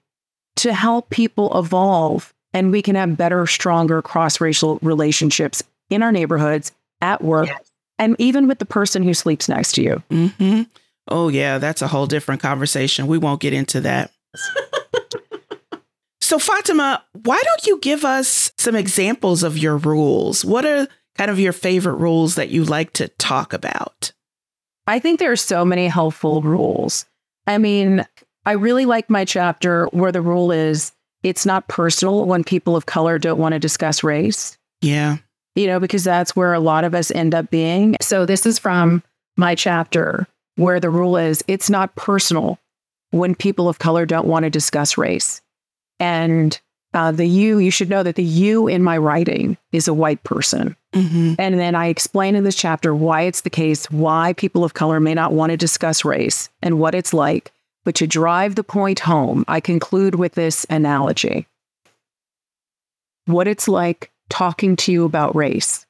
to 0.57 0.73
help 0.73 1.09
people 1.09 1.57
evolve 1.57 2.33
and 2.53 2.71
we 2.71 2.81
can 2.81 2.95
have 2.95 3.17
better, 3.17 3.45
stronger 3.47 4.01
cross 4.01 4.41
racial 4.41 4.79
relationships 4.81 5.63
in 5.89 6.03
our 6.03 6.11
neighborhoods, 6.11 6.71
at 7.01 7.23
work, 7.23 7.47
yes. 7.47 7.71
and 7.99 8.15
even 8.19 8.47
with 8.47 8.59
the 8.59 8.65
person 8.65 9.03
who 9.03 9.13
sleeps 9.13 9.49
next 9.49 9.73
to 9.73 9.81
you. 9.81 10.03
Mm-hmm. 10.09 10.63
Oh, 11.07 11.29
yeah, 11.29 11.57
that's 11.57 11.81
a 11.81 11.87
whole 11.87 12.05
different 12.05 12.41
conversation. 12.41 13.07
We 13.07 13.17
won't 13.17 13.41
get 13.41 13.53
into 13.53 13.81
that. 13.81 14.11
so, 16.21 16.37
Fatimah, 16.37 17.01
why 17.23 17.41
don't 17.43 17.65
you 17.65 17.79
give 17.79 18.05
us 18.05 18.51
some 18.57 18.75
examples 18.75 19.43
of 19.43 19.57
your 19.57 19.77
rules? 19.77 20.45
What 20.45 20.65
are 20.65 20.87
kind 21.17 21.31
of 21.31 21.39
your 21.39 21.53
favorite 21.53 21.95
rules 21.95 22.35
that 22.35 22.49
you 22.49 22.63
like 22.63 22.93
to 22.93 23.07
talk 23.09 23.51
about? 23.53 24.13
I 24.87 24.99
think 24.99 25.19
there 25.19 25.31
are 25.31 25.37
so 25.37 25.65
many 25.65 25.87
helpful 25.87 26.41
rules. 26.41 27.05
I 27.47 27.57
mean, 27.57 28.05
I 28.45 28.53
really 28.53 28.85
like 28.85 29.09
my 29.09 29.25
chapter 29.25 29.87
where 29.87 30.11
the 30.11 30.21
rule 30.21 30.51
is 30.51 30.91
it's 31.23 31.45
not 31.45 31.67
personal 31.67 32.25
when 32.25 32.43
people 32.43 32.75
of 32.75 32.85
color 32.85 33.19
don't 33.19 33.39
want 33.39 33.53
to 33.53 33.59
discuss 33.59 34.03
race. 34.03 34.57
Yeah. 34.81 35.17
You 35.55 35.67
know, 35.67 35.79
because 35.79 36.03
that's 36.03 36.35
where 36.35 36.53
a 36.53 36.59
lot 36.59 36.83
of 36.83 36.95
us 36.95 37.11
end 37.11 37.35
up 37.35 37.49
being. 37.49 37.95
So 38.01 38.25
this 38.25 38.45
is 38.45 38.57
from 38.57 39.03
my 39.37 39.55
chapter 39.55 40.27
where 40.55 40.79
the 40.79 40.89
rule 40.89 41.17
is 41.17 41.43
it's 41.47 41.69
not 41.69 41.95
personal 41.95 42.59
when 43.11 43.35
people 43.35 43.67
of 43.67 43.79
color 43.79 44.05
don't 44.05 44.27
want 44.27 44.43
to 44.43 44.49
discuss 44.49 44.97
race. 44.97 45.41
And 45.99 46.59
uh, 46.93 47.11
the 47.11 47.25
you, 47.25 47.59
you 47.59 47.71
should 47.71 47.89
know 47.89 48.03
that 48.03 48.15
the 48.15 48.23
you 48.23 48.67
in 48.67 48.83
my 48.83 48.97
writing 48.97 49.57
is 49.71 49.87
a 49.87 49.93
white 49.93 50.23
person. 50.23 50.75
Mm-hmm. 50.93 51.35
And 51.39 51.59
then 51.59 51.75
I 51.75 51.87
explain 51.87 52.35
in 52.35 52.43
this 52.43 52.55
chapter 52.55 52.93
why 52.93 53.21
it's 53.21 53.41
the 53.41 53.49
case, 53.49 53.89
why 53.91 54.33
people 54.33 54.63
of 54.63 54.73
color 54.73 54.99
may 54.99 55.13
not 55.13 55.31
want 55.31 55.51
to 55.51 55.57
discuss 55.57 56.03
race 56.03 56.49
and 56.61 56.79
what 56.79 56.95
it's 56.95 57.13
like 57.13 57.51
but 57.83 57.95
to 57.95 58.07
drive 58.07 58.55
the 58.55 58.63
point 58.63 58.99
home, 58.99 59.43
I 59.47 59.59
conclude 59.59 60.15
with 60.15 60.33
this 60.33 60.65
analogy 60.69 61.47
what 63.25 63.47
it's 63.47 63.67
like 63.67 64.11
talking 64.29 64.75
to 64.75 64.91
you 64.91 65.05
about 65.05 65.35
race. 65.35 65.85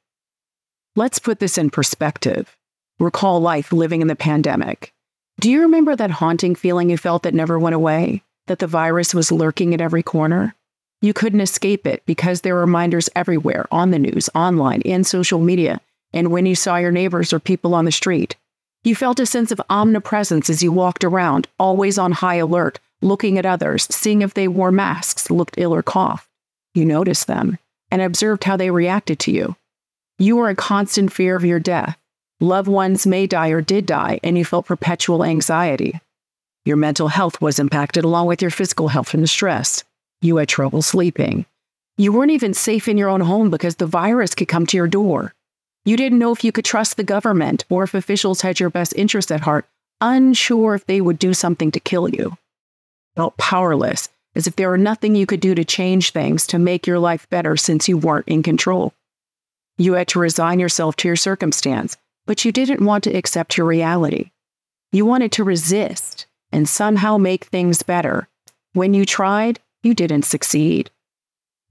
Let's 0.96 1.20
put 1.20 1.40
this 1.40 1.58
in 1.58 1.70
perspective. 1.70 2.58
Recall 3.00 3.40
life 3.40 3.72
living 3.72 4.02
in 4.02 4.08
the 4.08 4.16
pandemic. 4.16 4.94
Do 5.40 5.50
you 5.50 5.62
remember 5.62 5.96
that 5.96 6.12
haunting 6.12 6.56
feeling 6.56 6.90
you 6.90 6.98
felt 6.98 7.24
that 7.24 7.34
never 7.34 7.58
went 7.58 7.76
away? 7.76 8.24
That 8.48 8.60
the 8.60 8.68
virus 8.68 9.14
was 9.14 9.32
lurking 9.32 9.74
at 9.74 9.82
every 9.82 10.04
corner? 10.04 10.54
You 11.02 11.14
couldn't 11.14 11.42
escape 11.42 11.88
it 11.88 12.04
because 12.06 12.42
there 12.42 12.54
were 12.54 12.62
reminders 12.62 13.10
everywhere 13.16 13.66
on 13.72 13.92
the 13.92 13.98
news, 13.98 14.30
online, 14.36 14.82
in 14.82 15.04
social 15.04 15.40
media, 15.40 15.82
and 16.14 16.32
when 16.32 16.46
you 16.46 16.54
saw 16.54 16.78
your 16.78 16.92
neighbors 16.92 17.34
or 17.34 17.40
people 17.40 17.74
on 17.74 17.86
the 17.86 17.92
street. 17.92 18.36
You 18.84 18.96
felt 18.96 19.20
a 19.20 19.28
sense 19.28 19.52
of 19.52 19.62
omnipresence 19.70 20.50
as 20.50 20.64
you 20.64 20.72
walked 20.72 21.04
around, 21.04 21.48
always 21.60 22.00
on 22.00 22.14
high 22.14 22.36
alert, 22.36 22.80
looking 23.02 23.38
at 23.38 23.46
others, 23.46 23.88
seeing 23.92 24.24
if 24.24 24.34
they 24.34 24.48
wore 24.48 24.72
masks, 24.72 25.30
looked 25.30 25.56
ill, 25.58 25.74
or 25.74 25.84
coughed. 25.84 26.28
You 26.74 26.86
noticed 26.86 27.28
them 27.28 27.60
and 27.92 28.02
observed 28.02 28.44
how 28.44 28.58
they 28.58 28.72
reacted 28.72 29.20
to 29.20 29.32
you. 29.32 29.56
You 30.18 30.38
were 30.38 30.50
in 30.50 30.56
constant 30.56 31.14
fear 31.14 31.36
of 31.36 31.46
your 31.46 31.60
death. 31.60 31.98
Loved 32.40 32.68
ones 32.68 33.06
may 33.06 33.28
die 33.28 33.50
or 33.50 33.62
did 33.62 33.86
die, 33.86 34.20
and 34.24 34.36
you 34.38 34.46
felt 34.46 34.66
perpetual 34.66 35.24
anxiety. 35.24 36.00
Your 36.66 36.78
mental 36.78 37.08
health 37.08 37.40
was 37.40 37.60
impacted 37.60 38.04
along 38.04 38.28
with 38.28 38.42
your 38.42 38.52
physical 38.52 38.88
health 38.88 39.14
and 39.14 39.30
stress. 39.30 39.84
You 40.22 40.38
had 40.38 40.48
trouble 40.48 40.82
sleeping. 40.82 41.46
You 41.98 42.14
weren't 42.14 42.32
even 42.32 42.54
safe 42.56 42.88
in 42.88 42.98
your 42.98 43.10
own 43.10 43.22
home 43.22 43.52
because 43.52 43.76
the 43.76 43.86
virus 43.86 44.34
could 44.34 44.48
come 44.48 44.66
to 44.68 44.78
your 44.78 44.88
door. 44.88 45.34
You 45.84 45.98
didn't 45.98 46.20
know 46.20 46.32
if 46.32 46.44
you 46.44 46.52
could 46.52 46.66
trust 46.66 46.98
the 46.98 47.04
government 47.04 47.66
or 47.70 47.84
if 47.84 47.94
officials 47.96 48.42
had 48.42 48.60
your 48.60 48.70
best 48.70 48.94
interest 48.96 49.32
at 49.32 49.42
heart, 49.42 49.66
unsure 50.00 50.76
if 50.76 50.86
they 50.86 51.02
would 51.02 51.18
do 51.18 51.34
something 51.34 51.72
to 51.72 51.80
kill 51.80 52.08
you. 52.08 52.38
Felt 53.16 53.38
powerless, 53.38 54.10
as 54.36 54.46
if 54.46 54.56
there 54.56 54.70
were 54.70 54.78
nothing 54.78 55.16
you 55.16 55.26
could 55.26 55.40
do 55.40 55.56
to 55.56 55.66
change 55.66 56.12
things 56.12 56.46
to 56.48 56.60
make 56.60 56.86
your 56.86 57.00
life 57.00 57.30
better 57.30 57.58
since 57.58 57.90
you 57.90 57.98
weren't 57.98 58.28
in 58.28 58.44
control. 58.44 58.94
You 59.78 59.94
had 59.94 60.08
to 60.10 60.20
resign 60.20 60.60
yourself 60.60 60.96
to 60.98 61.08
your 61.08 61.16
circumstance, 61.16 61.98
but 62.28 62.46
you 62.46 62.52
didn't 62.52 62.86
want 62.86 63.04
to 63.06 63.14
accept 63.14 63.58
your 63.58 63.66
reality. 63.66 64.30
You 64.92 65.06
wanted 65.06 65.32
to 65.34 65.44
resist 65.44 66.28
and 66.52 66.70
somehow 66.70 67.18
make 67.18 67.46
things 67.46 67.82
better. 67.82 68.28
When 68.74 68.94
you 68.94 69.06
tried, 69.06 69.60
you 69.82 69.96
didn't 69.96 70.26
succeed. 70.26 70.92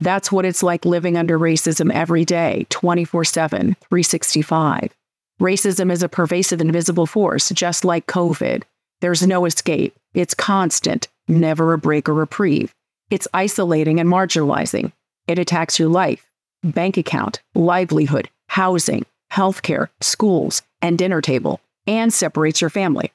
That's 0.01 0.33
what 0.33 0.47
it's 0.47 0.63
like 0.63 0.85
living 0.85 1.17
under 1.17 1.39
racism 1.39 1.93
every 1.93 2.25
day, 2.25 2.67
24 2.71 3.25
7, 3.25 3.77
365. 3.81 4.95
Racism 5.41 5.93
is 5.93 6.03
a 6.03 6.09
pervasive 6.09 6.61
invisible 6.61 7.07
force, 7.07 7.51
just 7.51 7.85
like 7.85 8.07
COVID. 8.07 8.63
There's 9.01 9.27
no 9.27 9.45
escape. 9.45 9.95
It's 10.15 10.35
constant, 10.35 11.09
never 11.29 11.73
a 11.73 11.79
break 11.79 12.09
or 12.09 12.15
reprieve. 12.15 12.75
It's 13.11 13.29
isolating 13.33 14.01
and 14.01 14.09
marginalizing. 14.09 14.93
It 15.27 15.39
attacks 15.39 15.79
your 15.79 15.89
life, 15.89 16.31
bank 16.63 16.97
account, 16.97 17.41
livelihood, 17.55 18.29
housing, 18.49 19.07
healthcare, 19.33 19.89
schools, 20.01 20.63
and 20.83 20.99
dinner 20.99 21.21
table, 21.21 21.61
and 21.87 22.13
separates 22.13 22.61
your 22.61 22.71
family. 22.71 23.13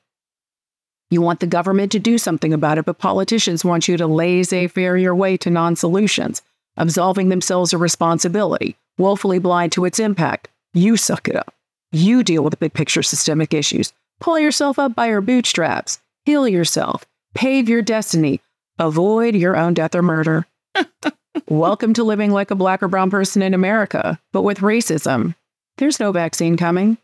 You 1.12 1.22
want 1.22 1.39
the 1.39 1.48
government 1.48 1.92
to 1.92 2.00
do 2.00 2.18
something 2.18 2.54
about 2.54 2.77
it, 2.77 2.86
but 2.86 2.98
politicians 2.98 3.63
want 3.63 3.88
you 3.88 3.98
to 3.98 4.08
laissez 4.08 4.68
faire 4.68 4.98
your 4.98 5.15
way 5.15 5.38
to 5.38 5.50
non 5.50 5.75
solutions 5.75 6.42
absolving 6.77 7.29
themselves 7.29 7.74
of 7.74 7.82
responsibility, 7.82 8.75
woefully 8.98 9.39
blind 9.39 9.72
to 9.74 9.86
its 9.86 10.00
impact. 10.00 10.50
You 10.74 10.98
suck 10.98 11.27
it 11.27 11.36
up. 11.36 11.53
You 11.91 12.24
deal 12.24 12.44
with 12.44 12.51
the 12.51 12.58
big 12.58 12.74
picture 12.74 13.03
systemic 13.03 13.53
issues. 13.53 13.94
Pull 14.20 14.39
yourself 14.39 14.79
up 14.79 14.96
by 14.96 15.08
your 15.08 15.22
bootstraps. 15.22 16.00
Heal 16.25 16.48
yourself. 16.48 17.05
Pave 17.34 17.70
your 17.70 17.82
destiny. 17.82 18.41
Avoid 18.79 19.36
your 19.36 19.55
own 19.55 19.74
death 19.74 19.96
or 19.96 20.01
murder. 20.01 20.46
Welcome 21.50 21.94
to 21.94 22.03
living 22.03 22.32
like 22.32 22.51
a 22.51 22.55
black 22.55 22.82
or 22.82 22.88
brown 22.88 23.10
person 23.10 23.41
in 23.41 23.53
America, 23.53 24.20
but 24.32 24.41
with 24.41 24.60
racism. 24.60 25.36
There's 25.77 26.00
no 26.00 26.12
vaccine 26.12 26.58
coming. 26.58 26.98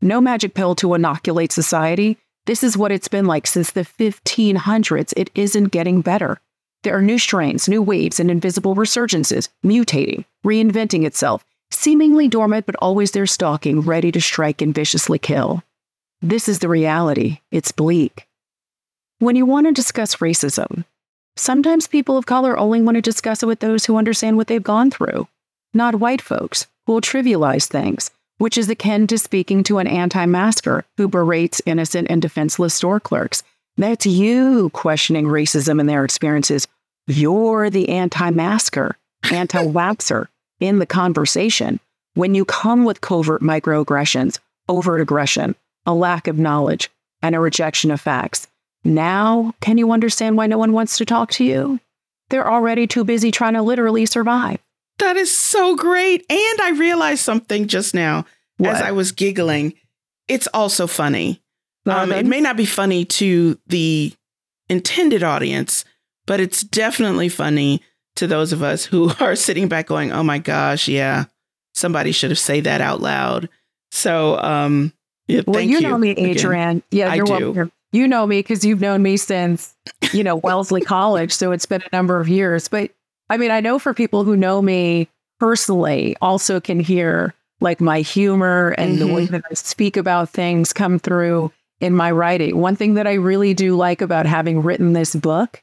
No 0.00 0.20
magic 0.20 0.54
pill 0.54 0.74
to 0.76 0.94
inoculate 0.94 1.52
society. 1.52 2.18
This 2.46 2.62
is 2.62 2.76
what 2.76 2.92
it's 2.92 3.08
been 3.08 3.26
like 3.26 3.46
since 3.46 3.70
the 3.70 3.82
1500s. 3.82 5.12
It 5.16 5.30
isn't 5.34 5.72
getting 5.72 6.00
better. 6.00 6.40
There 6.82 6.96
are 6.96 7.02
new 7.02 7.18
strains, 7.18 7.68
new 7.68 7.80
waves, 7.80 8.18
and 8.18 8.30
invisible 8.30 8.74
resurgences, 8.74 9.48
mutating, 9.64 10.24
reinventing 10.44 11.04
itself, 11.04 11.44
seemingly 11.70 12.26
dormant 12.26 12.66
but 12.66 12.74
always 12.80 13.12
there 13.12 13.26
stalking, 13.26 13.82
ready 13.82 14.10
to 14.10 14.20
strike 14.20 14.60
and 14.60 14.74
viciously 14.74 15.18
kill. 15.18 15.62
This 16.20 16.48
is 16.48 16.58
the 16.58 16.68
reality. 16.68 17.40
It's 17.50 17.72
bleak. 17.72 18.26
When 19.20 19.36
you 19.36 19.46
want 19.46 19.68
to 19.68 19.72
discuss 19.72 20.16
racism, 20.16 20.84
sometimes 21.36 21.86
people 21.86 22.16
of 22.16 22.26
color 22.26 22.58
only 22.58 22.82
want 22.82 22.96
to 22.96 23.02
discuss 23.02 23.44
it 23.44 23.46
with 23.46 23.60
those 23.60 23.84
who 23.84 23.96
understand 23.96 24.36
what 24.36 24.48
they've 24.48 24.62
gone 24.62 24.90
through, 24.90 25.28
not 25.72 25.96
white 25.96 26.20
folks 26.20 26.66
who 26.86 26.94
will 26.94 27.00
trivialize 27.00 27.68
things, 27.68 28.10
which 28.38 28.58
is 28.58 28.68
akin 28.68 29.06
to 29.06 29.18
speaking 29.18 29.62
to 29.62 29.78
an 29.78 29.86
anti 29.86 30.26
masker 30.26 30.84
who 30.96 31.06
berates 31.06 31.62
innocent 31.64 32.08
and 32.10 32.20
defenseless 32.20 32.74
store 32.74 32.98
clerks. 32.98 33.44
That's 33.76 34.06
you 34.06 34.70
questioning 34.70 35.26
racism 35.26 35.80
and 35.80 35.88
their 35.88 36.04
experiences. 36.04 36.68
You're 37.06 37.70
the 37.70 37.88
anti 37.88 38.30
masker, 38.30 38.96
anti 39.30 39.64
waxer 39.64 40.26
in 40.60 40.78
the 40.78 40.86
conversation. 40.86 41.80
When 42.14 42.34
you 42.34 42.44
come 42.44 42.84
with 42.84 43.00
covert 43.00 43.40
microaggressions, 43.40 44.38
overt 44.68 45.00
aggression, 45.00 45.54
a 45.86 45.94
lack 45.94 46.28
of 46.28 46.38
knowledge, 46.38 46.90
and 47.22 47.34
a 47.34 47.40
rejection 47.40 47.90
of 47.90 48.00
facts, 48.00 48.48
now, 48.84 49.54
can 49.60 49.78
you 49.78 49.92
understand 49.92 50.36
why 50.36 50.46
no 50.46 50.58
one 50.58 50.72
wants 50.72 50.98
to 50.98 51.04
talk 51.04 51.30
to 51.32 51.44
you? 51.44 51.78
They're 52.30 52.50
already 52.50 52.86
too 52.86 53.04
busy 53.04 53.30
trying 53.30 53.54
to 53.54 53.62
literally 53.62 54.06
survive. 54.06 54.58
That 54.98 55.16
is 55.16 55.34
so 55.34 55.76
great. 55.76 56.24
And 56.28 56.60
I 56.60 56.70
realized 56.76 57.20
something 57.20 57.68
just 57.68 57.94
now 57.94 58.24
what? 58.56 58.70
as 58.70 58.82
I 58.82 58.92
was 58.92 59.12
giggling. 59.12 59.74
It's 60.28 60.48
also 60.48 60.86
funny. 60.86 61.42
Um, 61.86 62.12
it 62.12 62.26
may 62.26 62.40
not 62.40 62.56
be 62.56 62.66
funny 62.66 63.04
to 63.04 63.58
the 63.66 64.12
intended 64.68 65.22
audience, 65.22 65.84
but 66.26 66.40
it's 66.40 66.62
definitely 66.62 67.28
funny 67.28 67.82
to 68.16 68.26
those 68.26 68.52
of 68.52 68.62
us 68.62 68.84
who 68.84 69.12
are 69.20 69.36
sitting 69.36 69.68
back 69.68 69.86
going, 69.86 70.12
oh 70.12 70.22
my 70.22 70.38
gosh, 70.38 70.88
yeah, 70.88 71.24
somebody 71.74 72.12
should 72.12 72.30
have 72.30 72.38
said 72.38 72.64
that 72.64 72.80
out 72.80 73.00
loud. 73.00 73.48
So, 73.90 74.38
um, 74.38 74.92
yeah, 75.28 75.42
well, 75.46 75.60
you, 75.60 75.78
you, 75.78 75.80
know 75.80 75.98
me, 75.98 76.14
Adriane. 76.14 76.70
Again. 76.70 76.82
Yeah, 76.90 77.14
you're 77.14 77.24
welcome. 77.24 77.72
You 77.92 78.08
know 78.08 78.26
me 78.26 78.38
because 78.38 78.64
you've 78.64 78.80
known 78.80 79.02
me 79.02 79.18
since, 79.18 79.74
you 80.12 80.24
know, 80.24 80.36
Wellesley 80.36 80.80
College. 80.82 81.32
So 81.32 81.52
it's 81.52 81.66
been 81.66 81.82
a 81.82 81.88
number 81.92 82.20
of 82.20 82.28
years. 82.28 82.68
But 82.68 82.90
I 83.28 83.36
mean, 83.36 83.50
I 83.50 83.60
know 83.60 83.78
for 83.78 83.92
people 83.92 84.24
who 84.24 84.36
know 84.36 84.62
me 84.62 85.08
personally, 85.38 86.16
also 86.22 86.58
can 86.58 86.80
hear 86.80 87.34
like 87.60 87.80
my 87.80 88.00
humor 88.00 88.74
and 88.78 88.98
mm-hmm. 88.98 89.06
the 89.06 89.14
way 89.14 89.26
that 89.26 89.42
I 89.50 89.54
speak 89.54 89.96
about 89.96 90.30
things 90.30 90.72
come 90.72 90.98
through 90.98 91.52
in 91.82 91.94
my 91.94 92.10
writing. 92.10 92.56
One 92.56 92.76
thing 92.76 92.94
that 92.94 93.06
I 93.06 93.14
really 93.14 93.52
do 93.52 93.76
like 93.76 94.00
about 94.00 94.24
having 94.24 94.62
written 94.62 94.92
this 94.92 95.14
book 95.14 95.62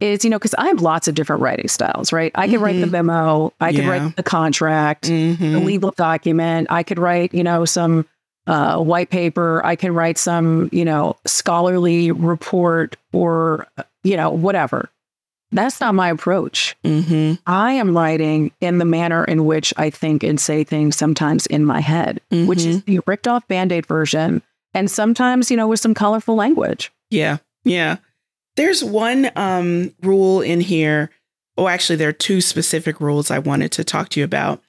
is, 0.00 0.24
you 0.24 0.30
know, 0.30 0.38
because 0.38 0.54
I 0.54 0.68
have 0.68 0.80
lots 0.80 1.08
of 1.08 1.14
different 1.14 1.42
writing 1.42 1.68
styles, 1.68 2.12
right? 2.12 2.30
I 2.34 2.46
could 2.46 2.56
mm-hmm. 2.56 2.64
write 2.64 2.80
the 2.80 2.86
mm-hmm. 2.86 3.06
memo, 3.06 3.52
I 3.60 3.70
yeah. 3.70 3.80
could 3.80 3.88
write 3.88 4.16
the 4.16 4.22
contract, 4.22 5.04
mm-hmm. 5.04 5.52
the 5.52 5.60
legal 5.60 5.90
document, 5.90 6.68
I 6.70 6.82
could 6.82 6.98
write, 6.98 7.34
you 7.34 7.42
know, 7.42 7.64
some 7.64 8.06
uh, 8.46 8.78
white 8.78 9.10
paper. 9.10 9.64
I 9.64 9.74
can 9.74 9.92
write 9.92 10.18
some, 10.18 10.68
you 10.70 10.84
know, 10.84 11.16
scholarly 11.26 12.12
report 12.12 12.96
or, 13.12 13.66
you 14.04 14.16
know, 14.16 14.30
whatever. 14.30 14.88
That's 15.52 15.80
not 15.80 15.94
my 15.94 16.10
approach. 16.10 16.76
Mm-hmm. 16.84 17.34
I 17.46 17.72
am 17.72 17.96
writing 17.96 18.52
in 18.60 18.78
the 18.78 18.84
manner 18.84 19.24
in 19.24 19.46
which 19.46 19.72
I 19.76 19.90
think 19.90 20.22
and 20.22 20.40
say 20.40 20.64
things 20.64 20.96
sometimes 20.96 21.46
in 21.46 21.64
my 21.64 21.80
head, 21.80 22.20
which 22.30 22.64
is 22.64 22.78
mm-hmm. 22.78 22.92
the 22.92 23.00
ripped 23.06 23.26
off 23.26 23.46
band 23.48 23.72
aid 23.72 23.86
version. 23.86 24.42
And 24.76 24.90
sometimes, 24.90 25.50
you 25.50 25.56
know, 25.56 25.66
with 25.66 25.80
some 25.80 25.94
colorful 25.94 26.34
language. 26.34 26.92
Yeah. 27.10 27.38
Yeah. 27.64 27.96
There's 28.56 28.84
one 28.84 29.30
um, 29.34 29.94
rule 30.02 30.42
in 30.42 30.60
here. 30.60 31.10
Oh, 31.56 31.66
actually, 31.66 31.96
there 31.96 32.10
are 32.10 32.12
two 32.12 32.42
specific 32.42 33.00
rules 33.00 33.30
I 33.30 33.38
wanted 33.38 33.72
to 33.72 33.84
talk 33.84 34.10
to 34.10 34.20
you 34.20 34.24
about. 34.24 34.62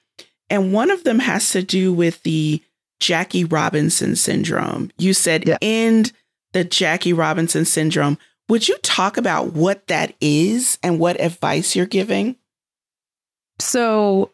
And 0.48 0.72
one 0.72 0.90
of 0.90 1.04
them 1.04 1.18
has 1.18 1.50
to 1.52 1.62
do 1.62 1.92
with 1.92 2.22
the 2.22 2.62
Jackie 3.00 3.44
Robinson 3.44 4.16
syndrome. 4.16 4.90
You 4.96 5.12
said 5.12 5.46
yeah. 5.46 5.58
end 5.60 6.12
the 6.52 6.64
Jackie 6.64 7.12
Robinson 7.12 7.66
syndrome. 7.66 8.16
Would 8.48 8.66
you 8.66 8.78
talk 8.78 9.18
about 9.18 9.52
what 9.52 9.88
that 9.88 10.14
is 10.22 10.78
and 10.82 10.98
what 10.98 11.20
advice 11.20 11.76
you're 11.76 11.84
giving? 11.84 12.36
So, 13.58 14.30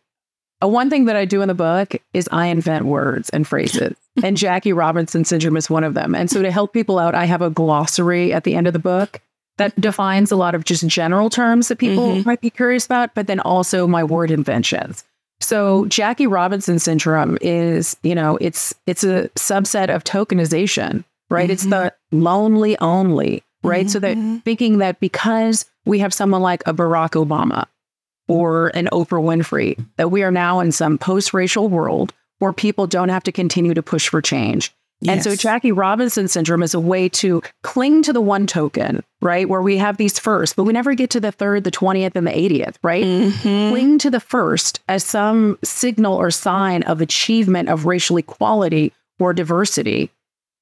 uh, 0.63 0.69
one 0.69 0.89
thing 0.89 1.07
that 1.07 1.17
I 1.17 1.25
do 1.25 1.43
in 1.43 1.49
the 1.49 1.55
book 1.55 1.97
is 2.13 2.29
I 2.31 2.47
invent 2.47 2.85
words 2.85 3.29
and 3.31 3.45
phrases, 3.45 3.97
and 4.23 4.37
Jackie 4.37 4.73
Robinson 4.73 5.25
syndrome 5.25 5.57
is 5.57 5.69
one 5.69 5.85
of 5.85 5.95
them. 5.95 6.15
And 6.15 6.31
so, 6.31 6.43
to 6.43 6.51
help 6.51 6.73
people 6.73 6.99
out, 6.99 7.15
I 7.15 7.25
have 7.25 7.43
a 7.43 7.51
glossary 7.51 8.33
at 8.33 8.45
the 8.45 8.55
end 8.55 8.67
of 8.67 8.73
the 8.73 8.79
book 8.79 9.21
that 9.57 9.79
defines 9.81 10.33
a 10.33 10.37
lot 10.37 10.55
of 10.55 10.65
just 10.65 10.87
general 10.87 11.31
terms 11.31 11.69
that 11.69 11.79
people 11.79 12.09
mm-hmm. 12.09 12.29
might 12.29 12.41
be 12.41 12.51
curious 12.51 12.87
about, 12.87 13.15
but 13.15 13.27
then 13.27 13.41
also 13.41 13.87
my 13.87 14.03
word 14.03 14.31
inventions. 14.31 15.05
So 15.41 15.85
Jackie 15.87 16.27
Robinson 16.27 16.79
syndrome 16.79 17.39
is, 17.41 17.97
you 18.03 18.15
know, 18.15 18.39
it's 18.41 18.75
it's 18.87 19.05
a 19.05 19.29
subset 19.37 19.95
of 19.95 20.05
tokenization, 20.05 21.05
right? 21.31 21.45
Mm-hmm. 21.45 21.53
It's 21.53 21.65
the 21.65 21.93
lonely 22.13 22.79
only, 22.79 23.43
right? 23.63 23.87
Mm-hmm. 23.87 23.89
So 23.89 23.99
that 24.01 24.17
mm-hmm. 24.17 24.39
thinking 24.39 24.79
that 24.79 25.01
because 25.01 25.67
we 25.85 25.99
have 25.99 26.15
someone 26.15 26.43
like 26.43 26.63
a 26.67 26.73
Barack 26.73 27.11
Obama 27.11 27.67
or 28.27 28.69
an 28.69 28.89
Oprah 28.91 29.23
Winfrey, 29.23 29.85
that 29.97 30.11
we 30.11 30.23
are 30.23 30.31
now 30.31 30.61
in 30.61 30.73
some 30.73 30.97
post-racial 30.97 31.69
world 31.69 32.15
where 32.45 32.53
people 32.53 32.87
don't 32.87 33.09
have 33.09 33.25
to 33.25 33.33
continue 33.33 33.75
to 33.75 33.83
push 33.83 34.09
for 34.09 34.23
change. 34.23 34.73
And 35.07 35.23
so 35.23 35.35
Jackie 35.37 35.73
Robinson 35.73 36.29
syndrome 36.29 36.63
is 36.63 36.73
a 36.73 36.81
way 36.81 37.11
to 37.11 37.43
cling 37.63 38.03
to 38.05 38.13
the 38.13 38.23
one 38.23 38.47
token, 38.47 39.03
right? 39.21 39.47
Where 39.49 39.61
we 39.61 39.77
have 39.77 39.99
these 39.99 40.19
first, 40.19 40.57
but 40.57 40.65
we 40.65 40.73
never 40.73 40.95
get 40.95 41.11
to 41.11 41.21
the 41.21 41.33
third, 41.33 41.65
the 41.65 41.71
20th, 41.71 42.15
and 42.15 42.27
the 42.27 42.31
80th, 42.31 42.77
right? 42.83 43.05
Mm-hmm. 43.05 43.71
Cling 43.71 43.99
to 43.99 44.11
the 44.11 44.21
first 44.21 44.81
as 44.89 45.05
some 45.05 45.59
signal 45.63 46.15
or 46.15 46.31
sign 46.31 46.85
of 46.85 47.03
achievement 47.03 47.69
of 47.69 47.85
racial 47.85 48.17
equality 48.17 48.93
or 49.21 49.35
diversity. 49.35 50.11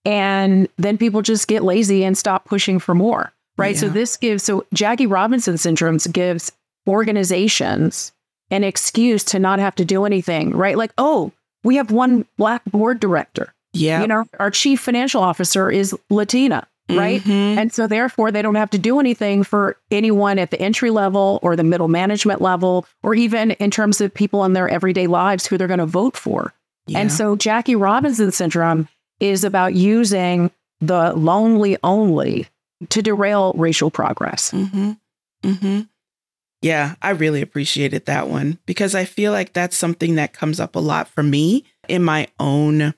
And 0.05 0.69
then 0.77 0.99
people 0.99 1.23
just 1.23 1.47
get 1.47 1.63
lazy 1.63 2.03
and 2.05 2.19
stop 2.19 2.45
pushing 2.45 2.81
for 2.81 2.95
more, 2.95 3.33
right? 3.57 3.75
Yeah. 3.75 3.83
So 3.83 3.89
this 3.91 4.17
gives, 4.17 4.43
so 4.43 4.67
Jackie 4.75 5.07
Robinson 5.07 5.57
syndrome 5.57 5.99
gives 5.99 6.51
organizations 6.89 8.13
an 8.51 8.65
excuse 8.65 9.23
to 9.25 9.39
not 9.39 9.61
have 9.61 9.77
to 9.77 9.85
do 9.85 10.05
anything, 10.05 10.51
right? 10.51 10.77
Like, 10.77 10.93
oh, 10.99 11.31
we 11.65 11.77
have 11.77 11.91
one 11.91 12.27
black 12.37 12.65
board 12.67 13.01
director 13.01 13.55
yeah. 13.73 14.03
You 14.03 14.07
know, 14.07 14.25
our 14.39 14.51
chief 14.51 14.81
financial 14.81 15.23
officer 15.23 15.71
is 15.71 15.97
Latina, 16.11 16.67
right? 16.91 17.21
Mm-hmm. 17.23 17.59
And 17.59 17.73
so 17.73 17.87
therefore 17.87 18.31
they 18.31 18.43
don't 18.43 18.55
have 18.55 18.71
to 18.71 18.79
do 18.79 19.01
anything 19.01 19.45
for 19.45 19.77
anyone 19.91 20.39
at 20.39 20.51
the 20.51 20.61
entry 20.61 20.91
level 20.91 21.39
or 21.43 21.57
the 21.57 21.65
middle 21.65 21.89
management 21.89 22.41
level, 22.41 22.87
or 23.03 23.15
even 23.15 23.53
in 23.53 23.71
terms 23.71 24.01
of 24.01 24.13
people 24.13 24.45
in 24.45 24.53
their 24.53 24.69
everyday 24.69 25.07
lives 25.07 25.47
who 25.47 25.57
they're 25.57 25.69
going 25.69 25.79
to 25.79 25.87
vote 25.87 26.17
for. 26.17 26.53
Yeah. 26.87 26.99
And 26.99 27.13
so 27.13 27.37
Jackie 27.37 27.77
Robinson 27.77 28.31
syndrome 28.33 28.89
is 29.21 29.45
about 29.45 29.75
using 29.75 30.51
the 30.81 31.13
lonely 31.15 31.79
only 31.85 32.49
to 32.91 33.01
derail 33.01 33.53
racial 33.57 33.91
progress. 33.91 34.51
Mm-hmm. 34.51 34.93
Mm-hmm. 35.45 35.81
Yeah, 36.63 36.95
I 37.03 37.11
really 37.11 37.43
appreciated 37.43 38.07
that 38.07 38.29
one 38.29 38.59
because 38.67 38.95
I 38.95 39.05
feel 39.05 39.33
like 39.33 39.53
that's 39.53 39.77
something 39.77 40.15
that 40.15 40.33
comes 40.33 40.61
up 40.61 40.77
a 40.77 40.81
lot 40.81 41.09
for 41.09 41.23
me 41.23 41.65
in 41.89 42.05
my 42.05 42.29
own 42.39 42.95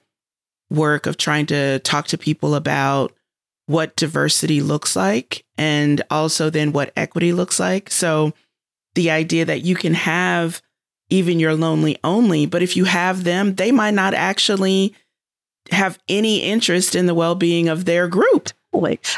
work 0.70 1.07
of 1.07 1.16
trying 1.16 1.46
to 1.46 1.79
talk 1.81 2.07
to 2.09 2.18
people 2.18 2.55
about 2.55 3.12
what 3.66 3.96
diversity 3.96 4.61
looks 4.61 4.94
like 4.94 5.44
and 5.57 6.03
also 6.11 6.50
then 6.50 6.72
what 6.72 6.92
equity 6.94 7.33
looks 7.33 7.59
like. 7.59 7.90
So 7.90 8.35
the 8.94 9.11
idea 9.11 9.46
that 9.46 9.62
you 9.62 9.74
can 9.74 9.94
have 9.94 10.61
even 11.09 11.40
your 11.40 11.55
lonely 11.55 11.96
only, 12.05 12.44
but 12.44 12.62
if 12.62 12.77
you 12.77 12.85
have 12.85 13.24
them, 13.24 13.55
they 13.55 13.72
might 13.72 13.94
not 13.94 14.12
actually 14.12 14.94
have 15.70 15.98
any 16.09 16.40
interest 16.40 16.94
in 16.94 17.07
the 17.07 17.14
well-being 17.14 17.68
of 17.68 17.87
their 17.87 18.09
group. 18.09 18.50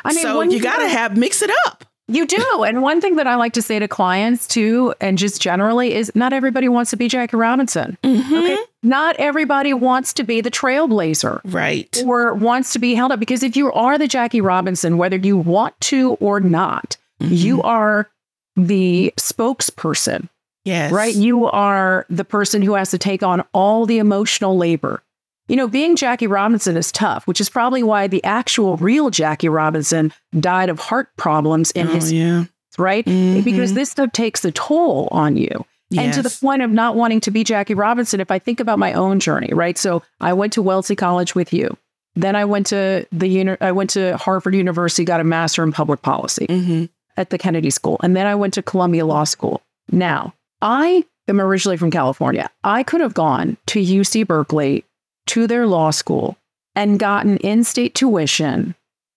I 0.04 0.12
mean, 0.12 0.22
so 0.22 0.42
you 0.42 0.62
got 0.62 0.78
to 0.78 0.88
have 0.88 1.16
mix 1.16 1.42
it 1.42 1.50
up. 1.66 1.84
You 2.08 2.26
do. 2.26 2.62
And 2.62 2.82
one 2.82 3.00
thing 3.00 3.16
that 3.16 3.26
I 3.26 3.34
like 3.34 3.52
to 3.54 3.62
say 3.62 3.78
to 3.78 3.88
clients 3.88 4.46
too, 4.46 4.94
and 5.00 5.18
just 5.18 5.40
generally, 5.40 5.94
is 5.94 6.12
not 6.14 6.32
everybody 6.32 6.68
wants 6.68 6.90
to 6.92 6.96
be 6.96 7.08
Jackie 7.08 7.36
Robinson. 7.36 7.98
Mm-hmm. 8.04 8.34
Okay. 8.34 8.58
Not 8.82 9.16
everybody 9.16 9.74
wants 9.74 10.12
to 10.14 10.22
be 10.22 10.40
the 10.40 10.50
trailblazer. 10.50 11.40
Right. 11.44 12.02
Or 12.06 12.34
wants 12.34 12.72
to 12.74 12.78
be 12.78 12.94
held 12.94 13.10
up. 13.10 13.18
Because 13.18 13.42
if 13.42 13.56
you 13.56 13.72
are 13.72 13.98
the 13.98 14.06
Jackie 14.06 14.40
Robinson, 14.40 14.98
whether 14.98 15.16
you 15.16 15.36
want 15.36 15.78
to 15.82 16.12
or 16.20 16.38
not, 16.38 16.96
mm-hmm. 17.20 17.34
you 17.34 17.62
are 17.62 18.08
the 18.54 19.12
spokesperson. 19.16 20.28
Yes. 20.64 20.92
Right. 20.92 21.14
You 21.14 21.46
are 21.46 22.06
the 22.08 22.24
person 22.24 22.62
who 22.62 22.74
has 22.74 22.90
to 22.90 22.98
take 22.98 23.22
on 23.22 23.44
all 23.52 23.86
the 23.86 23.98
emotional 23.98 24.56
labor 24.56 25.02
you 25.48 25.56
know, 25.56 25.68
being 25.68 25.96
Jackie 25.96 26.26
Robinson 26.26 26.76
is 26.76 26.90
tough, 26.90 27.26
which 27.26 27.40
is 27.40 27.48
probably 27.48 27.82
why 27.82 28.06
the 28.06 28.22
actual 28.24 28.76
real 28.76 29.10
Jackie 29.10 29.48
Robinson 29.48 30.12
died 30.38 30.68
of 30.68 30.78
heart 30.78 31.08
problems 31.16 31.70
in 31.72 31.86
oh, 31.88 31.92
his 31.92 32.12
yeah. 32.12 32.44
right? 32.78 33.04
Mm-hmm. 33.04 33.42
Because 33.42 33.74
this 33.74 33.90
stuff 33.90 34.12
takes 34.12 34.44
a 34.44 34.50
toll 34.50 35.08
on 35.12 35.36
you. 35.36 35.64
Yes. 35.90 36.04
And 36.04 36.14
to 36.14 36.22
the 36.28 36.36
point 36.40 36.62
of 36.62 36.70
not 36.70 36.96
wanting 36.96 37.20
to 37.20 37.30
be 37.30 37.44
Jackie 37.44 37.74
Robinson, 37.74 38.18
if 38.20 38.30
I 38.30 38.40
think 38.40 38.58
about 38.58 38.80
my 38.80 38.92
own 38.92 39.20
journey, 39.20 39.52
right? 39.52 39.78
So 39.78 40.02
I 40.20 40.32
went 40.32 40.52
to 40.54 40.62
Wellesley 40.62 40.96
College 40.96 41.36
with 41.36 41.52
you. 41.52 41.76
Then 42.16 42.34
I 42.34 42.44
went 42.44 42.66
to 42.68 43.06
the 43.12 43.28
uni- 43.28 43.56
I 43.60 43.70
went 43.72 43.90
to 43.90 44.16
Harvard 44.16 44.54
University, 44.54 45.04
got 45.04 45.20
a 45.20 45.24
master 45.24 45.62
in 45.62 45.70
public 45.70 46.02
policy. 46.02 46.46
Mm-hmm. 46.46 46.84
at 47.18 47.30
the 47.30 47.38
Kennedy 47.38 47.70
School, 47.70 47.98
and 48.02 48.14
then 48.16 48.26
I 48.26 48.34
went 48.34 48.54
to 48.54 48.62
Columbia 48.62 49.06
Law 49.06 49.24
School. 49.24 49.62
Now, 49.90 50.34
I 50.60 51.04
am 51.28 51.40
originally 51.40 51.76
from 51.76 51.90
California. 51.90 52.50
I 52.64 52.82
could 52.82 53.00
have 53.00 53.14
gone 53.14 53.56
to 53.66 53.80
UC 53.80 54.26
Berkeley 54.26 54.84
to 55.26 55.46
their 55.46 55.66
law 55.66 55.90
school 55.90 56.36
and 56.74 56.98
gotten 56.98 57.36
in 57.38 57.64
state 57.64 57.94
tuition, 57.94 58.74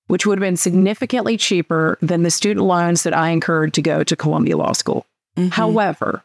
which 0.08 0.26
would 0.26 0.38
have 0.38 0.46
been 0.48 0.58
significantly 0.58 1.38
cheaper 1.38 1.98
than 2.02 2.24
the 2.24 2.32
student 2.32 2.66
loans 2.66 3.04
that 3.04 3.16
I 3.16 3.30
incurred 3.30 3.74
to 3.76 3.82
go 3.82 4.04
to 4.04 4.16
Columbia 4.16 4.58
Law 4.58 4.72
School. 4.74 5.06
Mhm. 5.38 5.52
However, 5.52 6.24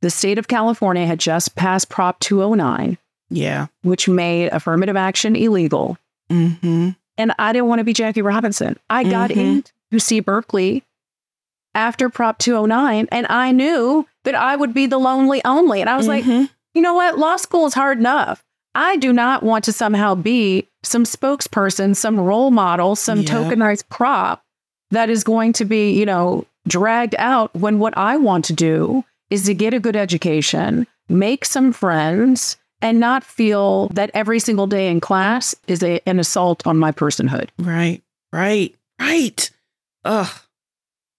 the 0.00 0.10
state 0.10 0.38
of 0.38 0.48
California 0.48 1.06
had 1.06 1.20
just 1.20 1.54
passed 1.54 1.88
Prop 1.88 2.18
209, 2.20 2.98
yeah. 3.30 3.66
which 3.82 4.08
made 4.08 4.48
affirmative 4.48 4.96
action 4.96 5.36
illegal. 5.36 5.96
Mm-hmm. 6.30 6.90
And 7.18 7.32
I 7.38 7.52
didn't 7.52 7.68
want 7.68 7.78
to 7.78 7.84
be 7.84 7.92
Jackie 7.92 8.22
Robinson. 8.22 8.78
I 8.90 9.04
got 9.04 9.30
Mhm. 9.30 9.36
into 9.36 9.72
UC 9.92 10.20
Berkeley 10.20 10.82
after 11.74 12.08
Prop 12.08 12.38
209, 12.38 13.06
and 13.12 13.26
I 13.28 13.52
knew 13.52 14.06
that 14.24 14.34
I 14.34 14.56
would 14.56 14.72
be 14.74 14.86
the 14.86 14.98
lonely 14.98 15.40
only. 15.44 15.80
And 15.80 15.88
I 15.90 15.96
was 15.96 16.08
like, 16.08 16.24
Mhm. 16.24 16.48
you 16.74 16.82
know 16.82 16.94
what? 16.94 17.18
Law 17.18 17.36
school 17.36 17.66
is 17.66 17.74
hard 17.74 17.98
enough. 17.98 18.42
I 18.74 18.96
do 18.96 19.12
not 19.12 19.42
want 19.42 19.64
to 19.64 19.72
somehow 19.72 20.14
be 20.14 20.68
some 20.82 21.04
spokesperson, 21.04 21.94
some 21.94 22.18
role 22.18 22.50
model, 22.50 22.96
some 22.96 23.22
tokenized 23.22 23.88
prop 23.90 24.42
that 24.90 25.10
is 25.10 25.24
going 25.24 25.52
to 25.54 25.64
be, 25.64 25.92
you 25.92 26.06
know, 26.06 26.46
dragged 26.66 27.14
out 27.18 27.54
when 27.54 27.78
what 27.78 27.96
I 27.96 28.16
want 28.16 28.44
to 28.46 28.52
do 28.52 29.04
is 29.30 29.44
to 29.44 29.54
get 29.54 29.74
a 29.74 29.80
good 29.80 29.96
education, 29.96 30.86
make 31.08 31.44
some 31.44 31.72
friends, 31.72 32.56
and 32.80 32.98
not 32.98 33.24
feel 33.24 33.88
that 33.88 34.10
every 34.12 34.38
single 34.38 34.66
day 34.66 34.88
in 34.88 35.00
class 35.00 35.54
is 35.66 35.82
a, 35.82 36.00
an 36.06 36.18
assault 36.18 36.66
on 36.66 36.78
my 36.78 36.92
personhood. 36.92 37.48
Right, 37.58 38.02
right, 38.32 38.74
right. 39.00 39.50
Ugh, 40.04 40.28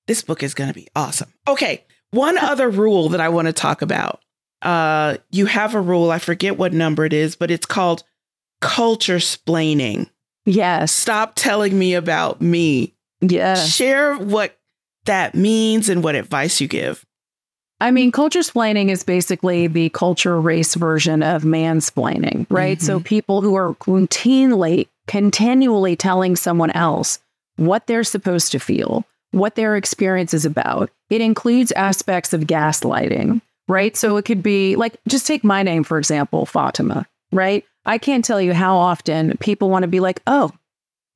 this 0.08 0.22
book 0.22 0.44
is 0.44 0.54
going 0.54 0.68
to 0.68 0.74
be 0.74 0.88
awesome. 0.96 1.34
Okay, 1.48 1.84
one 2.12 2.38
other 2.42 2.70
rule 2.70 3.10
that 3.10 3.22
I 3.22 3.30
want 3.30 3.48
to 3.48 3.54
talk 3.54 3.82
about. 3.82 4.22
Uh, 4.64 5.18
you 5.30 5.46
have 5.46 5.76
a 5.76 5.82
rule. 5.82 6.10
I 6.10 6.20
forget 6.20 6.58
what 6.58 6.74
number 6.74 7.06
it 7.06 7.14
is, 7.14 7.36
but 7.36 7.52
it's 7.52 7.66
called 7.66 8.04
culturesplaining. 8.62 10.10
Yes. 10.46 10.92
Stop 10.92 11.34
telling 11.36 11.78
me 11.78 11.94
about 11.94 12.42
me. 12.42 12.94
Yes. 13.22 13.74
Share 13.74 14.16
what 14.16 14.58
that 15.06 15.36
means 15.36 15.90
and 15.90 16.04
what 16.04 16.16
advice 16.16 16.62
you 16.62 16.68
give. 16.68 17.06
I 17.82 17.92
mean, 17.92 18.14
culturesplaining 18.14 18.90
is 18.90 19.04
basically 19.04 19.68
the 19.68 19.90
culture 19.90 20.40
race 20.40 20.76
version 20.76 21.22
of 21.22 21.44
mansplaining, 21.44 22.46
right? 22.50 22.82
So 22.82 23.02
people 23.02 23.42
who 23.42 23.56
are 23.56 23.74
routinely, 23.76 24.88
continually 25.08 25.98
telling 25.98 26.38
someone 26.38 26.72
else 26.72 27.20
what 27.58 27.88
they're 27.88 28.06
supposed 28.06 28.54
to 28.54 28.60
feel, 28.60 29.04
what 29.32 29.56
their 29.56 29.76
experience 29.76 30.34
is 30.34 30.46
about. 30.46 30.92
It 31.10 31.20
includes 31.20 31.74
aspects 31.74 32.32
of 32.32 32.42
gaslighting, 32.42 33.42
right? 33.68 33.96
So 33.96 34.18
it 34.18 34.26
could 34.26 34.44
be 34.44 34.76
like, 34.76 34.98
just 35.08 35.28
take 35.28 35.44
my 35.44 35.64
name, 35.64 35.84
for 35.84 35.98
example, 35.98 36.46
Fatimah, 36.46 37.06
right? 37.32 37.66
I 37.86 37.98
can't 37.98 38.24
tell 38.24 38.42
you 38.42 38.54
how 38.54 38.78
often 38.78 39.38
people 39.38 39.70
want 39.70 39.84
to 39.84 39.88
be 39.88 40.00
like, 40.00 40.22
oh, 40.28 40.52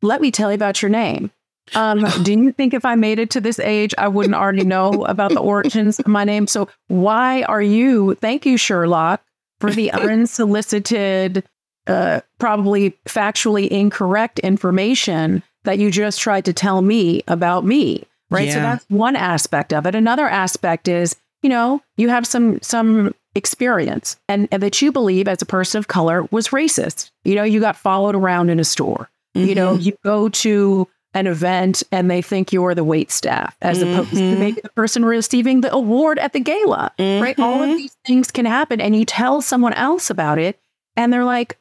let 0.01 0.21
me 0.21 0.31
tell 0.31 0.51
you 0.51 0.55
about 0.55 0.81
your 0.81 0.89
name. 0.89 1.31
Um, 1.75 2.05
do 2.23 2.33
you 2.33 2.51
think 2.51 2.73
if 2.73 2.86
I 2.86 2.95
made 2.95 3.19
it 3.19 3.29
to 3.31 3.41
this 3.41 3.60
age, 3.60 3.93
I 3.97 4.07
wouldn't 4.07 4.36
already 4.36 4.63
know 4.63 5.05
about 5.05 5.31
the 5.31 5.39
origins 5.39 5.99
of 5.99 6.07
my 6.07 6.23
name? 6.23 6.47
So 6.47 6.67
why 6.88 7.43
are 7.43 7.62
you? 7.62 8.15
Thank 8.15 8.45
you, 8.45 8.57
Sherlock, 8.57 9.21
for 9.60 9.71
the 9.71 9.91
unsolicited, 9.93 11.43
uh, 11.88 12.21
probably 12.39 12.91
factually 13.05 13.67
incorrect 13.67 14.39
information 14.39 15.43
that 15.63 15.79
you 15.79 15.91
just 15.91 16.19
tried 16.19 16.45
to 16.45 16.53
tell 16.53 16.81
me 16.81 17.23
about 17.27 17.65
me. 17.65 18.03
Right. 18.29 18.51
So 18.51 18.60
that's 18.60 18.86
one 18.89 19.15
aspect 19.15 19.71
of 19.71 19.86
it. 19.86 19.95
Another 19.95 20.27
aspect 20.27 20.88
is, 20.89 21.15
you 21.43 21.50
know, 21.50 21.82
you 21.97 22.10
have 22.10 22.26
some 22.28 22.60
some 22.62 23.13
experience 23.36 24.17
and, 24.28 24.47
and 24.52 24.63
that 24.63 24.82
you 24.82 24.91
believe 24.91 25.28
as 25.28 25.41
a 25.41 25.45
person 25.45 25.78
of 25.80 25.88
color 25.88 26.28
was 26.32 26.50
racist. 26.50 27.12
You 27.23 27.36
know, 27.36 27.43
you 27.43 27.60
got 27.60 27.76
followed 27.78 28.15
around 28.15 28.50
in 28.50 28.60
a 28.60 28.63
store. 28.63 29.10
You 29.36 29.54
know, 29.54 29.76
Mhm. 29.78 29.84
you 29.86 29.97
go 30.04 30.30
to 30.30 30.88
an 31.13 31.28
event 31.28 31.84
and 31.91 32.10
they 32.10 32.21
think 32.23 32.52
you're 32.52 32.73
the 32.73 32.84
wait 32.84 33.12
staff 33.12 33.56
as 33.62 33.82
opposed 33.84 34.10
to 34.15 34.15
Mhm. 34.17 34.38
maybe 34.39 34.62
the 34.62 34.69
person 34.69 35.06
receiving 35.06 35.62
the 35.62 35.71
award 35.71 36.17
at 36.17 36.34
the 36.34 36.39
gala, 36.39 36.91
right? 37.00 37.39
All 37.39 37.62
of 37.62 37.69
Mhm. 37.69 37.78
these 37.78 37.95
things 38.06 38.32
can 38.32 38.45
happen 38.45 38.82
and 38.82 38.95
you 38.95 39.06
tell 39.06 39.41
someone 39.41 39.73
else 39.73 40.10
about 40.10 40.39
it 40.39 40.60
and 40.95 41.13
they're 41.13 41.23
like, 41.23 41.58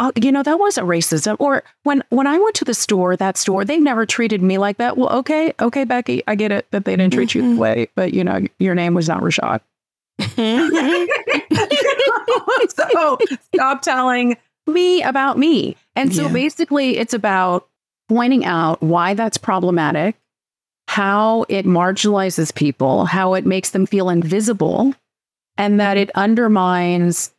oh, 0.00 0.12
you 0.16 0.30
know, 0.32 0.42
that 0.42 0.58
wasn't 0.58 0.86
racism. 0.88 1.36
Or 1.38 1.62
when, 1.82 2.02
when 2.10 2.26
I 2.26 2.38
went 2.38 2.54
to 2.56 2.64
the 2.64 2.74
store, 2.74 3.16
that 3.16 3.36
store, 3.36 3.64
they 3.64 3.78
never 3.78 4.06
treated 4.06 4.42
me 4.42 4.58
like 4.58 4.76
that. 4.78 4.96
Well, 4.96 5.10
okay, 5.10 5.52
okay, 5.60 5.84
Becky, 5.84 6.22
I 6.26 6.34
get 6.34 6.52
it 6.52 6.66
that 6.70 6.84
they 6.84 6.96
didn't 6.96 7.12
treat 7.14 7.34
you 7.34 7.42
Mhm. 7.42 7.54
that 7.54 7.60
way, 7.60 7.88
but 7.94 8.12
you 8.14 8.22
know, 8.24 8.40
your 8.58 8.74
name 8.74 8.94
was 8.94 9.08
not 9.08 9.20
Rashad. 9.22 9.60
Mhm. 10.20 11.08
so 12.70 13.18
stop 13.54 13.82
telling 13.82 14.36
me 14.66 15.02
about 15.02 15.38
me. 15.38 15.76
And 15.96 16.14
so 16.14 16.26
Yeah. 16.26 16.32
basically, 16.32 16.98
it's 16.98 17.14
about 17.14 17.66
pointing 18.08 18.44
out 18.44 18.82
why 18.82 19.14
that's 19.14 19.38
problematic, 19.38 20.16
how 20.86 21.44
it 21.48 21.66
marginalizes 21.66 22.54
people, 22.54 23.04
how 23.04 23.34
it 23.34 23.44
makes 23.46 23.70
them 23.70 23.86
feel 23.86 24.08
invisible, 24.08 24.94
and 25.56 25.80
that 25.80 25.96
it 25.96 26.10
undermines 26.14 27.32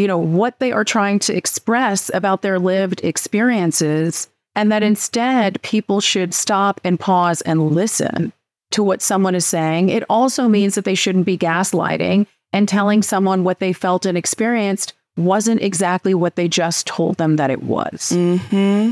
you 0.00 0.08
know 0.08 0.18
what 0.18 0.58
they 0.58 0.72
are 0.72 0.84
trying 0.84 1.18
to 1.20 1.36
express 1.36 2.10
about 2.14 2.42
their 2.42 2.58
lived 2.58 3.04
experiences 3.04 4.28
and 4.54 4.72
that 4.72 4.82
instead 4.82 5.60
people 5.62 6.00
should 6.00 6.34
stop 6.34 6.80
and 6.82 6.98
pause 6.98 7.40
and 7.42 7.70
listen 7.70 8.32
to 8.70 8.82
what 8.82 9.02
someone 9.02 9.34
is 9.34 9.46
saying. 9.46 9.88
It 9.88 10.04
also 10.08 10.48
means 10.48 10.74
that 10.74 10.84
they 10.84 10.94
shouldn't 10.94 11.26
be 11.26 11.38
gaslighting 11.38 12.26
and 12.52 12.68
telling 12.68 13.02
someone 13.02 13.44
what 13.44 13.58
they 13.58 13.72
felt 13.72 14.06
and 14.06 14.16
experienced 14.16 14.94
wasn't 15.16 15.62
exactly 15.62 16.14
what 16.14 16.36
they 16.36 16.48
just 16.48 16.86
told 16.86 17.16
them 17.18 17.36
that 17.36 17.50
it 17.50 17.62
was. 17.62 18.10
Hmm 18.10 18.90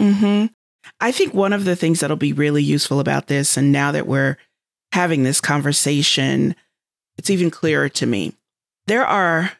hmm 0.00 0.46
I 1.00 1.12
think 1.12 1.34
one 1.34 1.52
of 1.52 1.64
the 1.64 1.76
things 1.76 2.00
that'll 2.00 2.16
be 2.16 2.32
really 2.32 2.62
useful 2.62 3.00
about 3.00 3.26
this, 3.26 3.56
and 3.56 3.70
now 3.70 3.92
that 3.92 4.06
we're 4.06 4.38
having 4.92 5.22
this 5.22 5.40
conversation, 5.40 6.56
it's 7.18 7.30
even 7.30 7.50
clearer 7.50 7.88
to 7.90 8.06
me. 8.06 8.34
There 8.86 9.04
are 9.04 9.52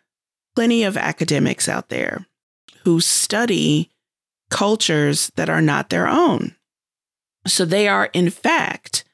plenty 0.61 0.85
of 0.85 0.99
academics 0.99 1.71
out 1.71 1.89
there 1.89 2.27
who 2.85 3.01
study 3.01 3.91
cultures 4.51 5.33
that 5.37 5.49
are 5.49 5.63
not 5.63 5.89
their 5.89 6.07
own. 6.07 6.55
So 7.47 7.65
they 7.65 7.89
are, 7.89 8.11
in 8.13 8.29
fact, 8.29 9.05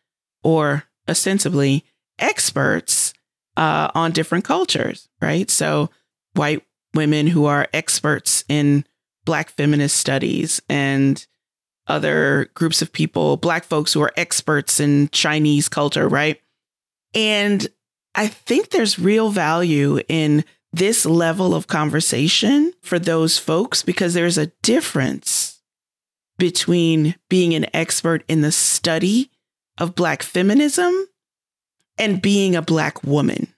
or 0.42 0.88
ostensibly, 1.08 1.84
experts 2.18 3.14
uh, 3.56 3.92
on 3.94 4.10
different 4.10 4.44
cultures, 4.44 5.08
right? 5.22 5.48
So 5.48 5.90
white 6.32 6.64
women 6.94 7.28
who 7.28 7.44
are 7.44 7.68
experts 7.72 8.42
in 8.48 8.84
Black 9.24 9.50
feminist 9.50 9.98
studies 9.98 10.60
and 10.68 11.24
other 11.86 12.50
groups 12.54 12.82
of 12.82 12.92
people, 12.92 13.36
Black 13.36 13.62
folks 13.62 13.92
who 13.92 14.02
are 14.02 14.12
experts 14.16 14.80
in 14.80 15.10
Chinese 15.10 15.68
culture, 15.68 16.08
right? 16.08 16.40
And 17.14 17.68
I 18.16 18.26
think 18.26 18.70
there's 18.70 18.98
real 18.98 19.30
value 19.30 20.00
in 20.08 20.44
this 20.76 21.06
level 21.06 21.54
of 21.54 21.66
conversation 21.66 22.72
for 22.82 22.98
those 22.98 23.38
folks 23.38 23.82
because 23.82 24.12
there's 24.14 24.36
a 24.36 24.52
difference 24.62 25.62
between 26.38 27.14
being 27.30 27.54
an 27.54 27.66
expert 27.74 28.22
in 28.28 28.42
the 28.42 28.52
study 28.52 29.30
of 29.78 29.94
Black 29.94 30.22
feminism 30.22 30.94
and 31.98 32.20
being 32.20 32.54
a 32.54 32.62
Black 32.62 33.02
woman. 33.02 33.48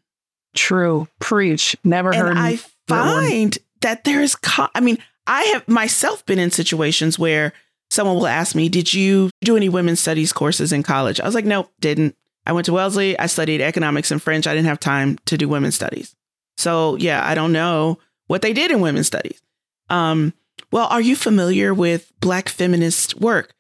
true 0.55 1.09
preach 1.19 1.77
never 1.83 2.15
heard 2.15 2.31
And 2.31 2.39
I 2.39 2.53
that 2.53 2.71
find 2.87 3.59
that 3.81 4.05
there's, 4.05 4.37
co- 4.37 4.69
I 4.75 4.81
mean, 4.81 4.99
I 5.27 5.43
have 5.45 5.67
myself 5.69 6.25
been 6.25 6.39
in 6.39 6.51
situations 6.53 7.19
where 7.19 7.53
someone 7.91 8.17
will 8.17 8.29
ask 8.29 8.55
me, 8.55 8.69
Did 8.69 8.95
you 8.95 9.31
do 9.41 9.57
any 9.57 9.69
women's 9.69 10.01
studies 10.01 10.33
courses 10.33 10.73
in 10.73 10.85
college? 10.85 11.21
I 11.21 11.27
was 11.27 11.35
like, 11.35 11.45
Nope, 11.45 11.71
didn't. 11.81 12.17
I 12.47 12.53
went 12.53 12.65
to 12.67 12.73
Wellesley. 12.73 13.19
I 13.19 13.27
studied 13.27 13.61
economics 13.61 14.11
and 14.11 14.23
French. 14.23 14.47
I 14.47 14.55
didn't 14.55 14.69
have 14.69 14.81
time 14.81 15.19
to 15.27 15.37
do 15.37 15.49
women's 15.49 15.75
studies. 15.75 16.15
So, 16.59 16.97
yeah, 16.97 17.25
I 17.25 17.35
don't 17.35 17.53
know 17.53 17.99
what 18.27 18.43
they 18.43 18.53
did 18.53 18.71
in 18.71 18.81
women's 18.81 19.07
studies. 19.07 19.41
Um, 19.89 20.35
well, 20.73 20.89
are 20.89 21.01
you 21.01 21.17
familiar 21.17 21.73
with 21.73 22.13
Black 22.21 22.49
feminist 22.49 23.19
work? 23.21 23.55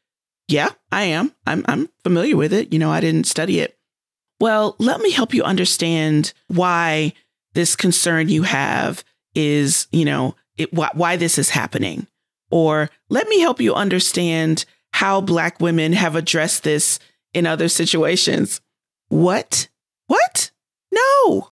Yeah, 0.48 0.70
I 0.90 1.04
am. 1.04 1.32
I'm, 1.46 1.64
I'm 1.68 1.88
familiar 2.02 2.36
with 2.36 2.52
it. 2.52 2.72
You 2.72 2.78
know, 2.78 2.90
I 2.90 3.00
didn't 3.00 3.26
study 3.26 3.60
it. 3.60 3.78
Well, 4.40 4.74
let 4.78 5.00
me 5.00 5.10
help 5.10 5.32
you 5.32 5.44
understand 5.44 6.32
why 6.48 7.12
this 7.54 7.76
concern 7.76 8.28
you 8.28 8.42
have 8.42 9.04
is, 9.34 9.86
you 9.92 10.04
know, 10.04 10.34
it, 10.56 10.72
why, 10.72 10.90
why 10.92 11.16
this 11.16 11.38
is 11.38 11.50
happening. 11.50 12.06
Or 12.50 12.90
let 13.08 13.28
me 13.28 13.40
help 13.40 13.60
you 13.60 13.74
understand 13.74 14.64
how 14.92 15.20
Black 15.20 15.60
women 15.60 15.92
have 15.92 16.16
addressed 16.16 16.64
this 16.64 16.98
in 17.32 17.46
other 17.46 17.68
situations. 17.68 18.60
What? 19.08 19.68
What? 20.06 20.50
No. 20.92 21.50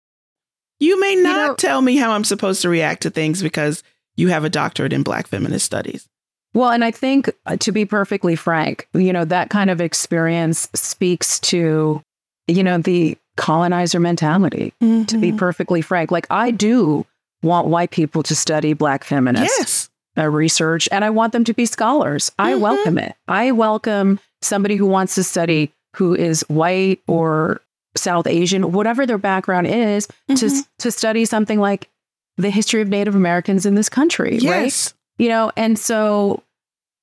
You 0.83 0.99
may 0.99 1.15
not 1.15 1.47
know- 1.47 1.55
tell 1.55 1.81
me 1.81 1.95
how 1.97 2.11
I'm 2.11 2.25
supposed 2.25 2.61
to 2.63 2.69
react 2.69 3.03
to 3.03 3.11
things 3.11 3.41
because 3.41 3.85
you 4.17 4.29
have 4.29 4.45
a 4.45 4.51
doctorate 4.51 4.93
in 4.93 5.05
Black 5.05 5.29
feminist 5.29 5.65
studies. 5.65 6.09
Well, 6.55 6.71
and 6.71 6.85
I 6.85 6.91
think 6.91 7.31
uh, 7.47 7.57
to 7.59 7.71
be 7.71 7.85
perfectly 7.85 8.35
frank, 8.35 8.89
you 8.93 9.13
know, 9.13 9.25
that 9.25 9.49
kind 9.49 9.71
of 9.71 9.81
experience 9.81 10.69
speaks 10.75 11.39
to, 11.41 12.03
you 12.49 12.65
know, 12.65 12.79
the 12.79 13.17
colonizer 13.37 14.01
mentality, 14.01 14.75
mm-hmm. 14.83 15.05
to 15.05 15.19
be 15.19 15.29
mm-hmm. 15.29 15.37
perfectly 15.37 15.83
frank. 15.83 16.11
Like, 16.11 16.27
I 16.31 16.51
do 16.51 17.07
want 17.45 17.69
white 17.69 17.93
people 17.93 18.25
to 18.25 18.35
study 18.35 18.73
Black 18.73 19.05
feminists. 19.05 19.59
Yes. 19.59 19.89
Uh, 20.19 20.29
research, 20.29 20.91
and 20.93 21.07
I 21.07 21.11
want 21.11 21.33
them 21.33 21.45
to 21.45 21.55
be 21.55 21.65
scholars. 21.65 22.31
Mm-hmm. 22.31 22.43
I 22.51 22.55
welcome 22.57 22.99
it. 22.99 23.15
I 23.29 23.53
welcome 23.53 24.21
somebody 24.43 24.77
who 24.77 24.85
wants 24.85 25.15
to 25.15 25.25
study 25.25 25.73
who 25.97 26.15
is 26.15 26.43
white 26.49 27.01
or 27.07 27.63
South 27.97 28.27
Asian, 28.27 28.73
whatever 28.73 29.07
their 29.07 29.19
background 29.19 29.67
is, 29.67 30.07
mm-hmm. 30.29 30.35
to 30.35 30.65
to 30.79 30.91
study 30.91 31.25
something 31.25 31.61
like 31.61 31.89
the 32.37 32.51
history 32.51 32.81
of 32.81 32.89
Native 32.89 33.15
Americans 33.15 33.67
in 33.67 33.75
this 33.75 33.89
country, 33.89 34.39
yes. 34.39 34.95
right? 34.95 35.23
You 35.23 35.29
know, 35.29 35.53
and 35.57 35.79
so, 35.79 36.43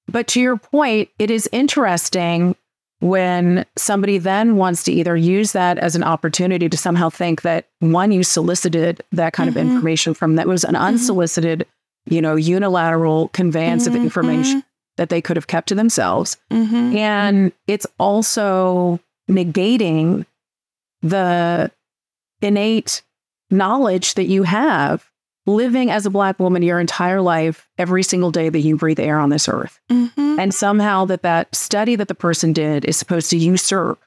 but 0.08 0.28
to 0.30 0.42
your 0.42 0.58
point, 0.58 1.10
it 1.20 1.30
is 1.30 1.48
interesting 1.52 2.56
when 3.02 3.66
somebody 3.78 4.18
then 4.18 4.58
wants 4.58 4.84
to 4.84 4.92
either 4.92 5.16
use 5.16 5.54
that 5.54 5.78
as 5.78 5.96
an 5.96 6.04
opportunity 6.04 6.68
to 6.68 6.78
somehow 6.78 7.10
think 7.10 7.44
that 7.44 7.66
one, 7.80 8.12
you 8.12 8.24
solicited 8.24 9.02
that 9.12 9.34
kind 9.34 9.50
mm-hmm. 9.50 9.60
of 9.60 9.66
information 9.68 10.14
from 10.14 10.36
that 10.36 10.48
was 10.48 10.64
an 10.64 10.74
mm-hmm. 10.74 10.84
unsolicited, 10.84 11.60
mm-hmm. 11.60 12.16
you 12.16 12.22
know, 12.22 12.36
unilateral 12.36 13.30
conveyance 13.30 13.88
mm-hmm. 13.88 13.96
of 13.96 14.04
information 14.04 14.64
that 14.98 15.10
they 15.10 15.22
could 15.22 15.38
have 15.38 15.48
kept 15.48 15.70
to 15.70 15.76
themselves. 15.76 16.36
Mm-hmm. 16.52 16.98
And 16.98 17.52
it's 17.68 17.88
also 18.00 19.00
negating 19.30 20.26
the 21.02 21.72
innate 22.42 23.02
knowledge 23.50 24.14
that 24.16 24.26
you 24.26 24.44
have 24.44 25.10
living 25.46 25.90
as 25.90 26.06
a 26.06 26.10
Black 26.10 26.40
woman 26.40 26.62
your 26.62 26.80
entire 26.80 27.22
life, 27.22 27.68
every 27.78 28.04
single 28.04 28.32
day 28.32 28.50
that 28.50 28.60
you 28.60 28.78
breathe 28.78 29.00
air 29.00 29.20
on 29.20 29.30
this 29.30 29.50
earth. 29.50 29.80
Mm-hmm. 29.92 30.40
And 30.40 30.54
somehow 30.54 31.06
that 31.06 31.24
that 31.24 31.54
study 31.56 31.96
that 31.96 32.08
the 32.08 32.16
person 32.16 32.54
did 32.54 32.86
is 32.86 32.98
supposed 32.98 33.30
to 33.32 33.38
usurp 33.38 34.00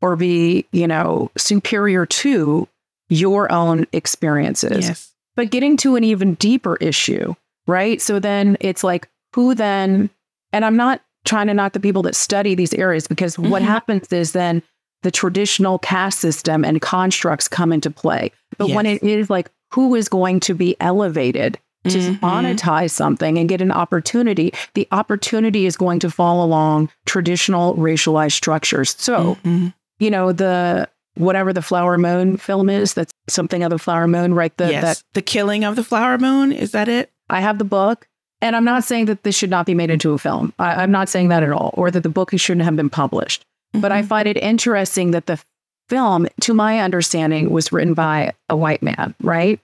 or 0.00 0.16
be, 0.16 0.66
you 0.72 0.86
know, 0.86 1.30
superior 1.36 2.06
to 2.06 2.68
your 3.08 3.50
own 3.50 3.86
experiences. 3.92 4.86
Yes. 4.86 5.12
But 5.34 5.50
getting 5.50 5.76
to 5.78 5.96
an 5.96 6.04
even 6.04 6.34
deeper 6.34 6.76
issue, 6.76 7.34
right? 7.66 8.00
So 8.00 8.18
then 8.18 8.56
it's 8.60 8.84
like, 8.84 9.08
who 9.34 9.54
then, 9.54 10.10
and 10.52 10.64
I'm 10.64 10.76
not 10.76 11.00
trying 11.24 11.46
to 11.46 11.54
knock 11.54 11.72
the 11.72 11.80
people 11.80 12.02
that 12.02 12.14
study 12.14 12.54
these 12.54 12.74
areas 12.74 13.06
because 13.06 13.36
mm-hmm. 13.36 13.50
what 13.50 13.62
happens 13.62 14.12
is 14.12 14.32
then 14.32 14.62
the 15.02 15.10
traditional 15.10 15.78
caste 15.78 16.20
system 16.20 16.64
and 16.64 16.80
constructs 16.80 17.48
come 17.48 17.72
into 17.72 17.90
play. 17.90 18.32
But 18.58 18.68
yes. 18.68 18.76
when 18.76 18.86
it 18.86 19.02
is 19.02 19.30
like 19.30 19.50
who 19.70 19.94
is 19.94 20.08
going 20.08 20.40
to 20.40 20.54
be 20.54 20.76
elevated 20.80 21.58
to 21.84 21.98
mm-hmm. 21.98 22.24
monetize 22.24 22.90
something 22.90 23.38
and 23.38 23.48
get 23.48 23.60
an 23.60 23.72
opportunity, 23.72 24.52
the 24.74 24.86
opportunity 24.92 25.66
is 25.66 25.76
going 25.76 25.98
to 26.00 26.10
fall 26.10 26.44
along 26.44 26.90
traditional 27.06 27.74
racialized 27.76 28.32
structures. 28.32 28.94
So, 28.98 29.36
mm-hmm. 29.36 29.68
you 29.98 30.10
know, 30.10 30.32
the 30.32 30.88
whatever 31.16 31.52
the 31.52 31.62
flower 31.62 31.98
moon 31.98 32.36
film 32.36 32.70
is, 32.70 32.94
that's 32.94 33.12
something 33.28 33.62
of 33.62 33.70
the 33.70 33.78
flower 33.78 34.06
moon, 34.06 34.34
right? 34.34 34.56
The 34.56 34.70
yes. 34.70 34.82
that 34.82 35.04
the 35.14 35.22
killing 35.22 35.64
of 35.64 35.76
the 35.76 35.84
flower 35.84 36.18
moon, 36.18 36.52
is 36.52 36.72
that 36.72 36.88
it? 36.88 37.10
I 37.28 37.40
have 37.40 37.58
the 37.58 37.64
book. 37.64 38.08
And 38.40 38.56
I'm 38.56 38.64
not 38.64 38.82
saying 38.82 39.04
that 39.06 39.22
this 39.22 39.36
should 39.36 39.50
not 39.50 39.66
be 39.66 39.74
made 39.74 39.88
into 39.88 40.12
a 40.12 40.18
film. 40.18 40.52
I, 40.58 40.82
am 40.82 40.90
not 40.90 41.08
saying 41.08 41.28
that 41.28 41.44
at 41.44 41.52
all, 41.52 41.72
or 41.74 41.92
that 41.92 42.02
the 42.02 42.08
book 42.08 42.32
shouldn't 42.36 42.64
have 42.64 42.74
been 42.74 42.90
published. 42.90 43.44
Mm-hmm. 43.72 43.80
But 43.80 43.92
I 43.92 44.00
mm-hmm. 44.00 44.08
find 44.08 44.28
it 44.28 44.36
interesting 44.36 45.12
that 45.12 45.26
the 45.26 45.40
film, 45.88 46.26
to 46.40 46.54
my 46.54 46.80
understanding, 46.80 47.50
was 47.50 47.72
written 47.72 47.94
by 47.94 48.32
a 48.48 48.56
white 48.56 48.82
man, 48.82 49.14
right? 49.22 49.60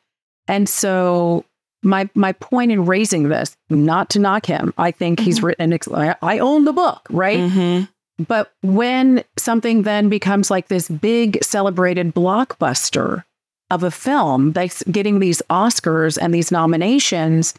And 0.46 0.68
so 0.68 1.44
my 1.82 2.08
my 2.14 2.32
point 2.32 2.72
in 2.72 2.86
raising 2.86 3.28
this, 3.28 3.56
not 3.70 4.10
to 4.10 4.18
knock 4.18 4.46
him, 4.46 4.74
I 4.78 4.90
think 4.90 5.18
mm-hmm. 5.18 5.26
he's 5.26 5.42
written. 5.42 5.78
I 6.22 6.38
own 6.38 6.64
the 6.64 6.72
book, 6.72 7.06
right? 7.10 7.38
Mm-hmm. 7.38 7.84
But 8.24 8.52
when 8.62 9.22
something 9.36 9.82
then 9.82 10.08
becomes 10.08 10.50
like 10.50 10.68
this 10.68 10.88
big 10.88 11.42
celebrated 11.42 12.14
blockbuster 12.14 13.24
of 13.70 13.82
a 13.82 13.90
film 13.90 14.52
that's 14.52 14.82
getting 14.84 15.20
these 15.20 15.40
Oscars 15.50 16.18
and 16.20 16.34
these 16.34 16.50
nominations, 16.50 17.54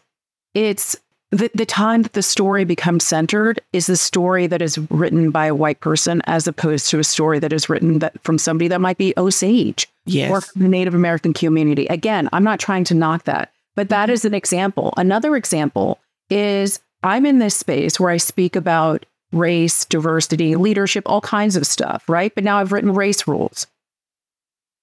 it's 0.54 0.98
the, 1.32 1.52
the 1.54 1.66
time 1.66 2.02
that 2.02 2.14
the 2.14 2.24
story 2.24 2.64
becomes 2.64 3.04
centered 3.04 3.62
is 3.72 3.86
the 3.86 3.98
story 3.98 4.48
that 4.48 4.62
is 4.62 4.78
written 4.90 5.30
by 5.30 5.46
a 5.46 5.56
white 5.56 5.80
person 5.80 6.22
as 6.26 6.48
opposed 6.48 6.90
to 6.90 7.00
a 7.00 7.04
story 7.04 7.38
that 7.40 7.54
is 7.54 7.70
written 7.70 8.00
that 8.00 8.20
from 8.24 8.40
somebody 8.40 8.68
that 8.68 8.82
might 8.82 8.98
be 8.98 9.14
Osage 9.16 9.88
yes. 10.06 10.32
or 10.32 10.42
the 10.56 10.68
Native 10.68 10.96
American 10.96 11.34
community. 11.34 11.86
Again, 11.88 12.30
I'm 12.34 12.44
not 12.44 12.60
trying 12.60 12.84
to 12.86 12.96
knock 12.96 13.26
that, 13.26 13.52
but 13.76 13.90
that 13.90 14.10
mm-hmm. 14.10 14.28
an 14.28 14.34
example. 14.34 14.94
Another 14.98 15.36
example 15.36 16.00
is 16.32 16.80
I'm 17.04 17.26
in 17.26 17.40
this 17.40 17.56
space 17.56 18.00
where 18.00 18.12
I 18.12 18.18
speak 18.18 18.56
about 18.56 19.06
race, 19.32 19.86
diversity, 19.86 20.56
leadership, 20.56 21.04
all 21.06 21.22
kinds 21.22 21.56
of 21.56 21.68
stuff, 21.68 22.10
right? 22.10 22.34
But 22.34 22.44
now 22.44 22.58
I've 22.58 22.72
written 22.72 22.94
race 22.94 23.28
rules. 23.28 23.68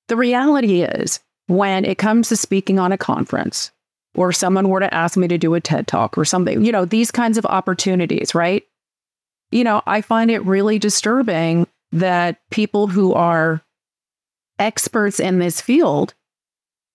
The 0.06 0.16
reality 0.16 0.82
is, 0.82 1.18
when 1.48 1.84
it 1.84 1.98
comes 1.98 2.28
to 2.28 2.36
speaking 2.36 2.78
on 2.78 2.92
a 2.92 2.98
conference, 2.98 3.72
or 4.16 4.32
someone 4.32 4.68
were 4.68 4.80
to 4.80 4.92
ask 4.92 5.16
me 5.16 5.28
to 5.28 5.38
do 5.38 5.54
a 5.54 5.60
TED 5.60 5.86
talk 5.86 6.18
or 6.18 6.24
something, 6.24 6.64
you 6.64 6.72
know, 6.72 6.84
these 6.84 7.10
kinds 7.10 7.38
of 7.38 7.46
opportunities, 7.46 8.34
right? 8.34 8.64
You 9.52 9.62
know, 9.62 9.82
I 9.86 10.00
find 10.00 10.30
it 10.30 10.44
really 10.44 10.78
disturbing 10.78 11.68
that 11.92 12.40
people 12.50 12.88
who 12.88 13.12
are 13.12 13.62
experts 14.58 15.20
in 15.20 15.38
this 15.38 15.60
field, 15.60 16.14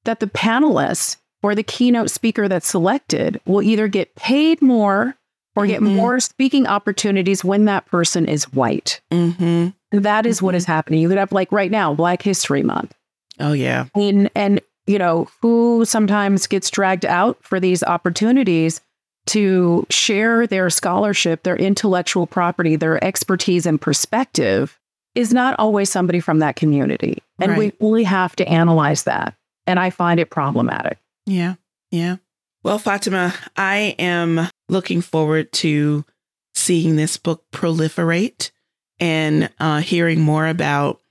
that 0.03 0.19
the 0.19 0.27
panelists 0.27 1.17
or 1.43 1.55
the 1.55 1.63
keynote 1.63 2.09
speaker 2.09 2.47
that's 2.47 2.67
selected 2.67 3.39
will 3.45 3.61
either 3.61 3.87
get 3.87 4.15
paid 4.15 4.61
more 4.61 5.15
or 5.55 5.67
get 5.67 5.81
mm-hmm. 5.81 5.95
more 5.95 6.19
speaking 6.19 6.65
opportunities 6.67 7.43
when 7.43 7.65
that 7.65 7.85
person 7.85 8.25
is 8.25 8.51
white. 8.53 9.01
Mm-hmm. 9.11 9.99
That 9.99 10.25
is 10.25 10.37
mm-hmm. 10.37 10.45
what 10.45 10.55
is 10.55 10.65
happening. 10.65 11.01
You 11.01 11.09
could 11.09 11.17
have, 11.17 11.31
like, 11.31 11.51
right 11.51 11.71
now, 11.71 11.93
Black 11.93 12.21
History 12.21 12.63
Month. 12.63 12.93
Oh, 13.39 13.53
yeah. 13.53 13.85
And, 13.95 14.29
and 14.35 14.61
you 14.87 14.97
know, 14.97 15.27
who 15.41 15.85
sometimes 15.85 16.47
gets 16.47 16.69
dragged 16.69 17.05
out 17.05 17.37
for 17.41 17.59
these 17.59 17.83
opportunities 17.83 18.81
to 19.27 19.85
share 19.89 20.47
their 20.47 20.69
scholarship, 20.69 21.43
their 21.43 21.55
intellectual 21.55 22.25
property, 22.25 22.75
their 22.75 23.03
expertise 23.03 23.65
and 23.65 23.79
perspective 23.79 24.79
is 25.13 25.33
not 25.33 25.55
always 25.59 25.89
somebody 25.89 26.19
from 26.19 26.39
that 26.39 26.55
community. 26.55 27.21
And 27.39 27.51
right. 27.51 27.57
we 27.57 27.73
really 27.79 28.03
have 28.03 28.35
to 28.37 28.47
analyze 28.47 29.03
that. 29.03 29.35
And 29.67 29.79
I 29.79 29.89
find 29.89 30.19
it 30.19 30.29
problematic. 30.29 30.97
Yeah. 31.25 31.55
Yeah. 31.91 32.17
Well, 32.63 32.79
Fatimah, 32.79 33.35
I 33.55 33.95
am 33.99 34.47
looking 34.69 35.01
forward 35.01 35.51
to 35.53 36.05
seeing 36.53 36.95
this 36.95 37.17
book 37.17 37.43
proliferate 37.51 38.51
and 38.99 39.49
uh, 39.59 39.79
hearing 39.79 40.21
more 40.21 40.47
about 40.47 41.01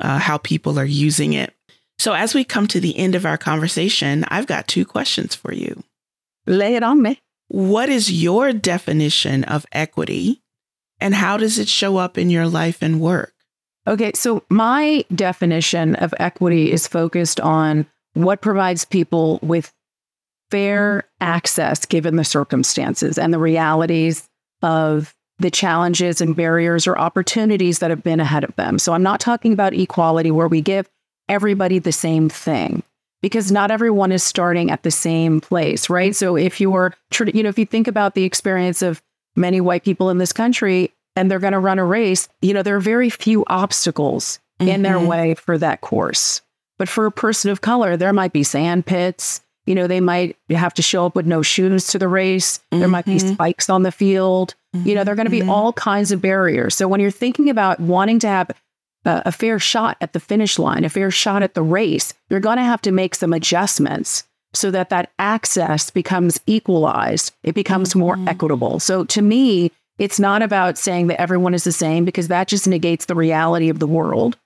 uh, 0.00 0.18
how 0.18 0.38
people 0.38 0.78
are 0.78 0.84
using 0.84 1.32
it 1.32 1.54
so, 1.98 2.12
as 2.12 2.32
we 2.32 2.44
come 2.44 2.68
to 2.68 2.80
the 2.80 2.96
end 2.96 3.14
of 3.14 3.26
our 3.26 3.38
conversation, 3.38 4.24
I've 4.28 4.46
got 4.46 4.68
two 4.68 4.84
questions 4.84 5.34
for 5.34 5.52
you. 5.52 5.82
Lay 6.46 6.76
it 6.76 6.82
on 6.82 7.02
me. 7.02 7.18
What 7.48 7.88
is 7.88 8.12
your 8.12 8.52
definition 8.52 9.44
of 9.44 9.66
equity 9.72 10.40
and 11.00 11.14
how 11.14 11.36
does 11.36 11.58
it 11.58 11.68
show 11.68 11.96
up 11.96 12.16
in 12.16 12.30
your 12.30 12.46
life 12.46 12.82
and 12.82 13.00
work? 13.00 13.32
Okay, 13.86 14.12
so 14.14 14.44
my 14.50 15.04
definition 15.14 15.94
of 15.96 16.14
equity 16.20 16.70
is 16.70 16.86
focused 16.86 17.40
on 17.40 17.86
what 18.14 18.42
provides 18.42 18.84
people 18.84 19.38
with 19.42 19.72
fair 20.50 21.04
access 21.20 21.84
given 21.84 22.16
the 22.16 22.24
circumstances 22.24 23.18
and 23.18 23.32
the 23.32 23.38
realities 23.38 24.28
of 24.62 25.14
the 25.38 25.50
challenges 25.50 26.20
and 26.20 26.36
barriers 26.36 26.86
or 26.86 26.98
opportunities 26.98 27.78
that 27.78 27.90
have 27.90 28.02
been 28.02 28.20
ahead 28.20 28.44
of 28.44 28.54
them. 28.56 28.78
So 28.78 28.92
I'm 28.92 29.02
not 29.02 29.20
talking 29.20 29.52
about 29.52 29.72
equality 29.72 30.30
where 30.30 30.48
we 30.48 30.60
give 30.60 30.88
everybody 31.28 31.78
the 31.78 31.92
same 31.92 32.28
thing 32.28 32.82
because 33.22 33.50
not 33.50 33.70
everyone 33.70 34.12
is 34.12 34.22
starting 34.22 34.70
at 34.70 34.82
the 34.82 34.90
same 34.90 35.40
place, 35.40 35.90
right? 35.90 36.14
So 36.14 36.36
if 36.36 36.60
you're, 36.60 36.94
you 37.32 37.42
know, 37.42 37.48
if 37.48 37.58
you 37.58 37.66
think 37.66 37.88
about 37.88 38.14
the 38.14 38.24
experience 38.24 38.82
of 38.82 39.02
many 39.36 39.60
white 39.60 39.84
people 39.84 40.10
in 40.10 40.18
this 40.18 40.32
country 40.32 40.92
and 41.16 41.30
they're 41.30 41.38
going 41.38 41.52
to 41.52 41.58
run 41.58 41.78
a 41.78 41.84
race, 41.84 42.28
you 42.42 42.54
know, 42.54 42.62
there 42.62 42.76
are 42.76 42.80
very 42.80 43.10
few 43.10 43.44
obstacles 43.48 44.38
mm-hmm. 44.60 44.70
in 44.70 44.82
their 44.82 44.96
mm-hmm. 44.96 45.06
way 45.06 45.34
for 45.34 45.58
that 45.58 45.80
course. 45.80 46.42
But 46.78 46.88
for 46.88 47.06
a 47.06 47.12
person 47.12 47.50
of 47.50 47.60
color, 47.60 47.96
there 47.96 48.12
might 48.12 48.32
be 48.32 48.44
sand 48.44 48.86
pits. 48.86 49.40
You 49.66 49.74
know, 49.74 49.86
they 49.86 50.00
might 50.00 50.36
have 50.50 50.72
to 50.74 50.82
show 50.82 51.04
up 51.04 51.16
with 51.16 51.26
no 51.26 51.42
shoes 51.42 51.88
to 51.88 51.98
the 51.98 52.08
race. 52.08 52.58
Mm-hmm. 52.58 52.78
There 52.78 52.88
might 52.88 53.04
be 53.04 53.16
mm-hmm. 53.16 53.34
spikes 53.34 53.68
on 53.68 53.82
the 53.82 53.92
field. 53.92 54.54
You 54.72 54.94
know, 54.94 55.02
there 55.02 55.12
are 55.12 55.16
going 55.16 55.26
to 55.26 55.30
be 55.30 55.40
mm-hmm. 55.40 55.50
all 55.50 55.72
kinds 55.72 56.12
of 56.12 56.20
barriers. 56.20 56.74
So 56.74 56.86
when 56.86 57.00
you're 57.00 57.10
thinking 57.10 57.50
about 57.50 57.80
wanting 57.80 58.18
to 58.20 58.28
have 58.28 58.50
a 59.24 59.32
fair 59.32 59.58
shot 59.58 59.96
at 60.00 60.12
the 60.12 60.20
finish 60.20 60.58
line, 60.58 60.84
a 60.84 60.88
fair 60.88 61.10
shot 61.10 61.42
at 61.42 61.54
the 61.54 61.62
race, 61.62 62.14
you're 62.28 62.40
going 62.40 62.58
to 62.58 62.62
have 62.62 62.82
to 62.82 62.92
make 62.92 63.14
some 63.14 63.32
adjustments 63.32 64.24
so 64.52 64.70
that 64.70 64.90
that 64.90 65.12
access 65.18 65.90
becomes 65.90 66.40
equalized. 66.46 67.32
It 67.42 67.54
becomes 67.54 67.90
mm-hmm. 67.90 68.00
more 68.00 68.18
equitable. 68.26 68.80
So 68.80 69.04
to 69.04 69.22
me, 69.22 69.72
it's 69.98 70.20
not 70.20 70.42
about 70.42 70.78
saying 70.78 71.08
that 71.08 71.20
everyone 71.20 71.54
is 71.54 71.64
the 71.64 71.72
same 71.72 72.04
because 72.04 72.28
that 72.28 72.48
just 72.48 72.68
negates 72.68 73.06
the 73.06 73.14
reality 73.14 73.68
of 73.68 73.78
the 73.78 73.86
world. 73.86 74.36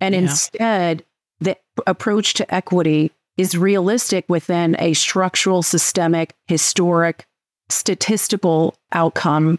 And 0.00 0.14
yeah. 0.14 0.22
instead, 0.22 1.04
the 1.40 1.56
approach 1.86 2.34
to 2.34 2.54
equity 2.54 3.10
is 3.36 3.56
realistic 3.56 4.24
within 4.28 4.76
a 4.78 4.94
structural, 4.94 5.62
systemic, 5.62 6.34
historic 6.46 7.26
statistical 7.68 8.74
outcome 8.92 9.58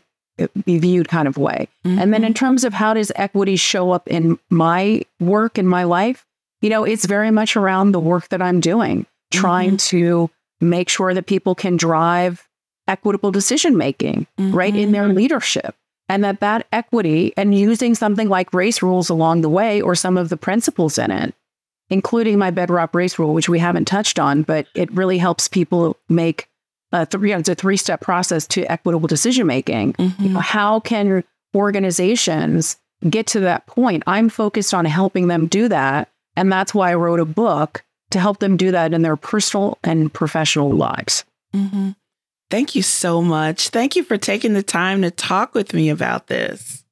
be 0.65 0.79
viewed 0.79 1.07
kind 1.07 1.27
of 1.27 1.37
way. 1.37 1.67
Mm-hmm. 1.85 1.99
And 1.99 2.13
then 2.13 2.23
in 2.23 2.33
terms 2.33 2.63
of 2.63 2.73
how 2.73 2.93
does 2.93 3.11
equity 3.15 3.55
show 3.55 3.91
up 3.91 4.07
in 4.07 4.39
my 4.49 5.01
work 5.19 5.57
in 5.57 5.67
my 5.67 5.83
life, 5.83 6.25
you 6.61 6.69
know, 6.69 6.83
it's 6.83 7.05
very 7.05 7.31
much 7.31 7.55
around 7.55 7.91
the 7.91 7.99
work 7.99 8.29
that 8.29 8.41
I'm 8.41 8.59
doing, 8.59 9.01
mm-hmm. 9.01 9.39
trying 9.39 9.77
to 9.77 10.29
make 10.61 10.89
sure 10.89 11.13
that 11.13 11.25
people 11.25 11.55
can 11.55 11.77
drive 11.77 12.47
equitable 12.87 13.31
decision 13.31 13.77
making 13.77 14.27
mm-hmm. 14.37 14.55
right 14.55 14.75
in 14.75 14.91
their 14.91 15.07
leadership 15.07 15.75
and 16.09 16.23
that 16.23 16.39
that 16.39 16.65
equity 16.73 17.31
and 17.37 17.55
using 17.55 17.93
something 17.93 18.27
like 18.27 18.51
race 18.53 18.81
rules 18.81 19.09
along 19.09 19.41
the 19.41 19.49
way 19.49 19.79
or 19.79 19.93
some 19.93 20.17
of 20.17 20.29
the 20.29 20.37
principles 20.37 20.97
in 20.97 21.11
it 21.11 21.33
including 21.91 22.37
my 22.37 22.49
bedrock 22.49 22.93
race 22.95 23.19
rule 23.19 23.33
which 23.33 23.47
we 23.47 23.59
haven't 23.59 23.85
touched 23.85 24.17
on 24.17 24.41
but 24.41 24.65
it 24.73 24.91
really 24.91 25.19
helps 25.19 25.47
people 25.47 25.95
make 26.09 26.48
a 26.91 27.05
three 27.05 27.33
it's 27.33 27.49
a 27.49 27.55
three 27.55 27.77
step 27.77 28.01
process 28.01 28.47
to 28.47 28.69
equitable 28.71 29.07
decision 29.07 29.47
making 29.47 29.93
mm-hmm. 29.93 30.23
you 30.23 30.29
know, 30.29 30.39
how 30.39 30.79
can 30.79 31.23
organizations 31.55 32.77
get 33.09 33.27
to 33.27 33.39
that 33.39 33.65
point 33.67 34.03
i'm 34.07 34.29
focused 34.29 34.73
on 34.73 34.85
helping 34.85 35.27
them 35.27 35.47
do 35.47 35.67
that 35.67 36.09
and 36.35 36.51
that's 36.51 36.73
why 36.73 36.91
i 36.91 36.95
wrote 36.95 37.19
a 37.19 37.25
book 37.25 37.83
to 38.11 38.19
help 38.19 38.39
them 38.39 38.57
do 38.57 38.71
that 38.71 38.93
in 38.93 39.01
their 39.01 39.15
personal 39.15 39.77
and 39.83 40.13
professional 40.13 40.71
lives 40.71 41.23
mm-hmm. 41.53 41.91
Thank 42.49 42.75
you 42.75 42.81
so 42.81 43.21
much. 43.21 43.69
Thank 43.69 43.95
you 43.95 44.03
for 44.03 44.17
taking 44.17 44.53
the 44.53 44.63
time 44.63 45.03
to 45.03 45.11
talk 45.11 45.53
with 45.53 45.73
me 45.73 45.89
about 45.89 46.27
this. 46.27 46.83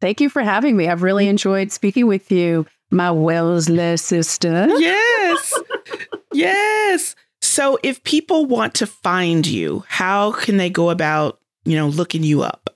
Thank 0.00 0.20
you 0.20 0.30
for 0.30 0.42
having 0.42 0.76
me. 0.76 0.88
I've 0.88 1.02
really 1.02 1.28
enjoyed 1.28 1.70
speaking 1.70 2.06
with 2.06 2.32
you, 2.32 2.66
my 2.90 3.10
Wellesley 3.10 3.96
sister. 3.98 4.66
Yes. 4.78 5.60
yes. 6.32 7.14
So 7.52 7.78
if 7.82 8.02
people 8.02 8.46
want 8.46 8.72
to 8.76 8.86
find 8.86 9.46
you, 9.46 9.84
how 9.86 10.32
can 10.32 10.56
they 10.56 10.70
go 10.70 10.88
about, 10.88 11.38
you 11.66 11.76
know, 11.76 11.86
looking 11.86 12.22
you 12.22 12.40
up? 12.40 12.70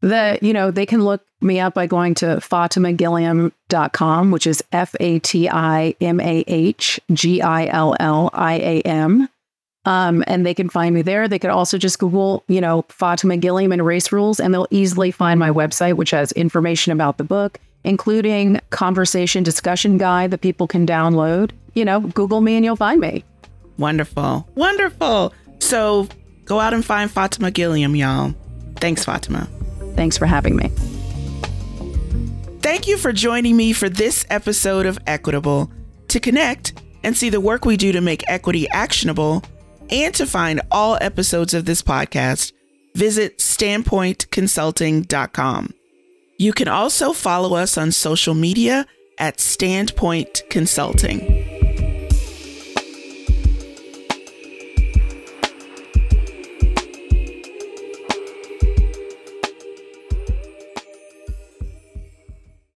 The, 0.00 0.38
you 0.40 0.52
know, 0.52 0.70
they 0.70 0.86
can 0.86 1.02
look 1.02 1.22
me 1.40 1.58
up 1.58 1.74
by 1.74 1.88
going 1.88 2.14
to 2.14 2.36
fatimahgilliam.com, 2.36 4.30
which 4.30 4.46
is 4.46 4.62
F 4.70 4.94
A 5.00 5.18
T 5.18 5.48
I 5.48 5.96
M 6.00 6.20
A 6.20 6.44
H 6.46 7.00
G 7.12 7.42
I 7.42 7.66
L 7.66 7.96
L 7.98 8.30
I 8.32 8.54
A 8.58 8.80
M. 8.82 9.28
Um, 9.84 10.22
and 10.28 10.46
they 10.46 10.54
can 10.54 10.68
find 10.68 10.94
me 10.94 11.02
there. 11.02 11.26
They 11.26 11.40
could 11.40 11.50
also 11.50 11.76
just 11.76 11.98
Google, 11.98 12.44
you 12.46 12.60
know, 12.60 12.84
Fatimah 12.84 13.40
Gilliam 13.40 13.72
and 13.72 13.84
race 13.84 14.12
rules, 14.12 14.38
and 14.38 14.54
they'll 14.54 14.68
easily 14.70 15.10
find 15.10 15.40
my 15.40 15.50
website, 15.50 15.94
which 15.94 16.12
has 16.12 16.30
information 16.32 16.92
about 16.92 17.18
the 17.18 17.24
book, 17.24 17.58
including 17.82 18.60
conversation 18.70 19.42
discussion 19.42 19.98
guide 19.98 20.30
that 20.30 20.42
people 20.42 20.68
can 20.68 20.86
download. 20.86 21.50
You 21.74 21.84
know, 21.84 21.98
Google 21.98 22.40
me 22.40 22.54
and 22.54 22.64
you'll 22.64 22.76
find 22.76 23.00
me. 23.00 23.24
Wonderful. 23.78 24.48
Wonderful. 24.54 25.32
So 25.60 26.08
go 26.44 26.60
out 26.60 26.74
and 26.74 26.84
find 26.84 27.10
Fatimah 27.10 27.52
Gilliam, 27.52 27.96
y'all. 27.96 28.34
Thanks, 28.76 29.04
Fatimah. 29.04 29.48
Thanks 29.96 30.16
for 30.18 30.26
having 30.26 30.56
me. 30.56 30.70
Thank 32.60 32.86
you 32.88 32.96
for 32.96 33.12
joining 33.12 33.56
me 33.56 33.72
for 33.72 33.88
this 33.88 34.26
episode 34.30 34.86
of 34.86 34.98
Equitable. 35.06 35.70
To 36.08 36.18
connect 36.20 36.80
and 37.02 37.16
see 37.16 37.30
the 37.30 37.40
work 37.40 37.64
we 37.64 37.76
do 37.76 37.90
to 37.92 38.00
make 38.00 38.22
equity 38.28 38.68
actionable, 38.70 39.42
and 39.90 40.14
to 40.14 40.26
find 40.26 40.60
all 40.70 40.96
episodes 41.00 41.54
of 41.54 41.64
this 41.66 41.82
podcast, 41.82 42.52
visit 42.94 43.38
standpointconsulting.com. 43.38 45.74
You 46.38 46.52
can 46.52 46.68
also 46.68 47.12
follow 47.12 47.56
us 47.56 47.76
on 47.78 47.92
social 47.92 48.34
media 48.34 48.86
at 49.18 49.40
Standpoint 49.40 50.42
Consulting. 50.50 51.53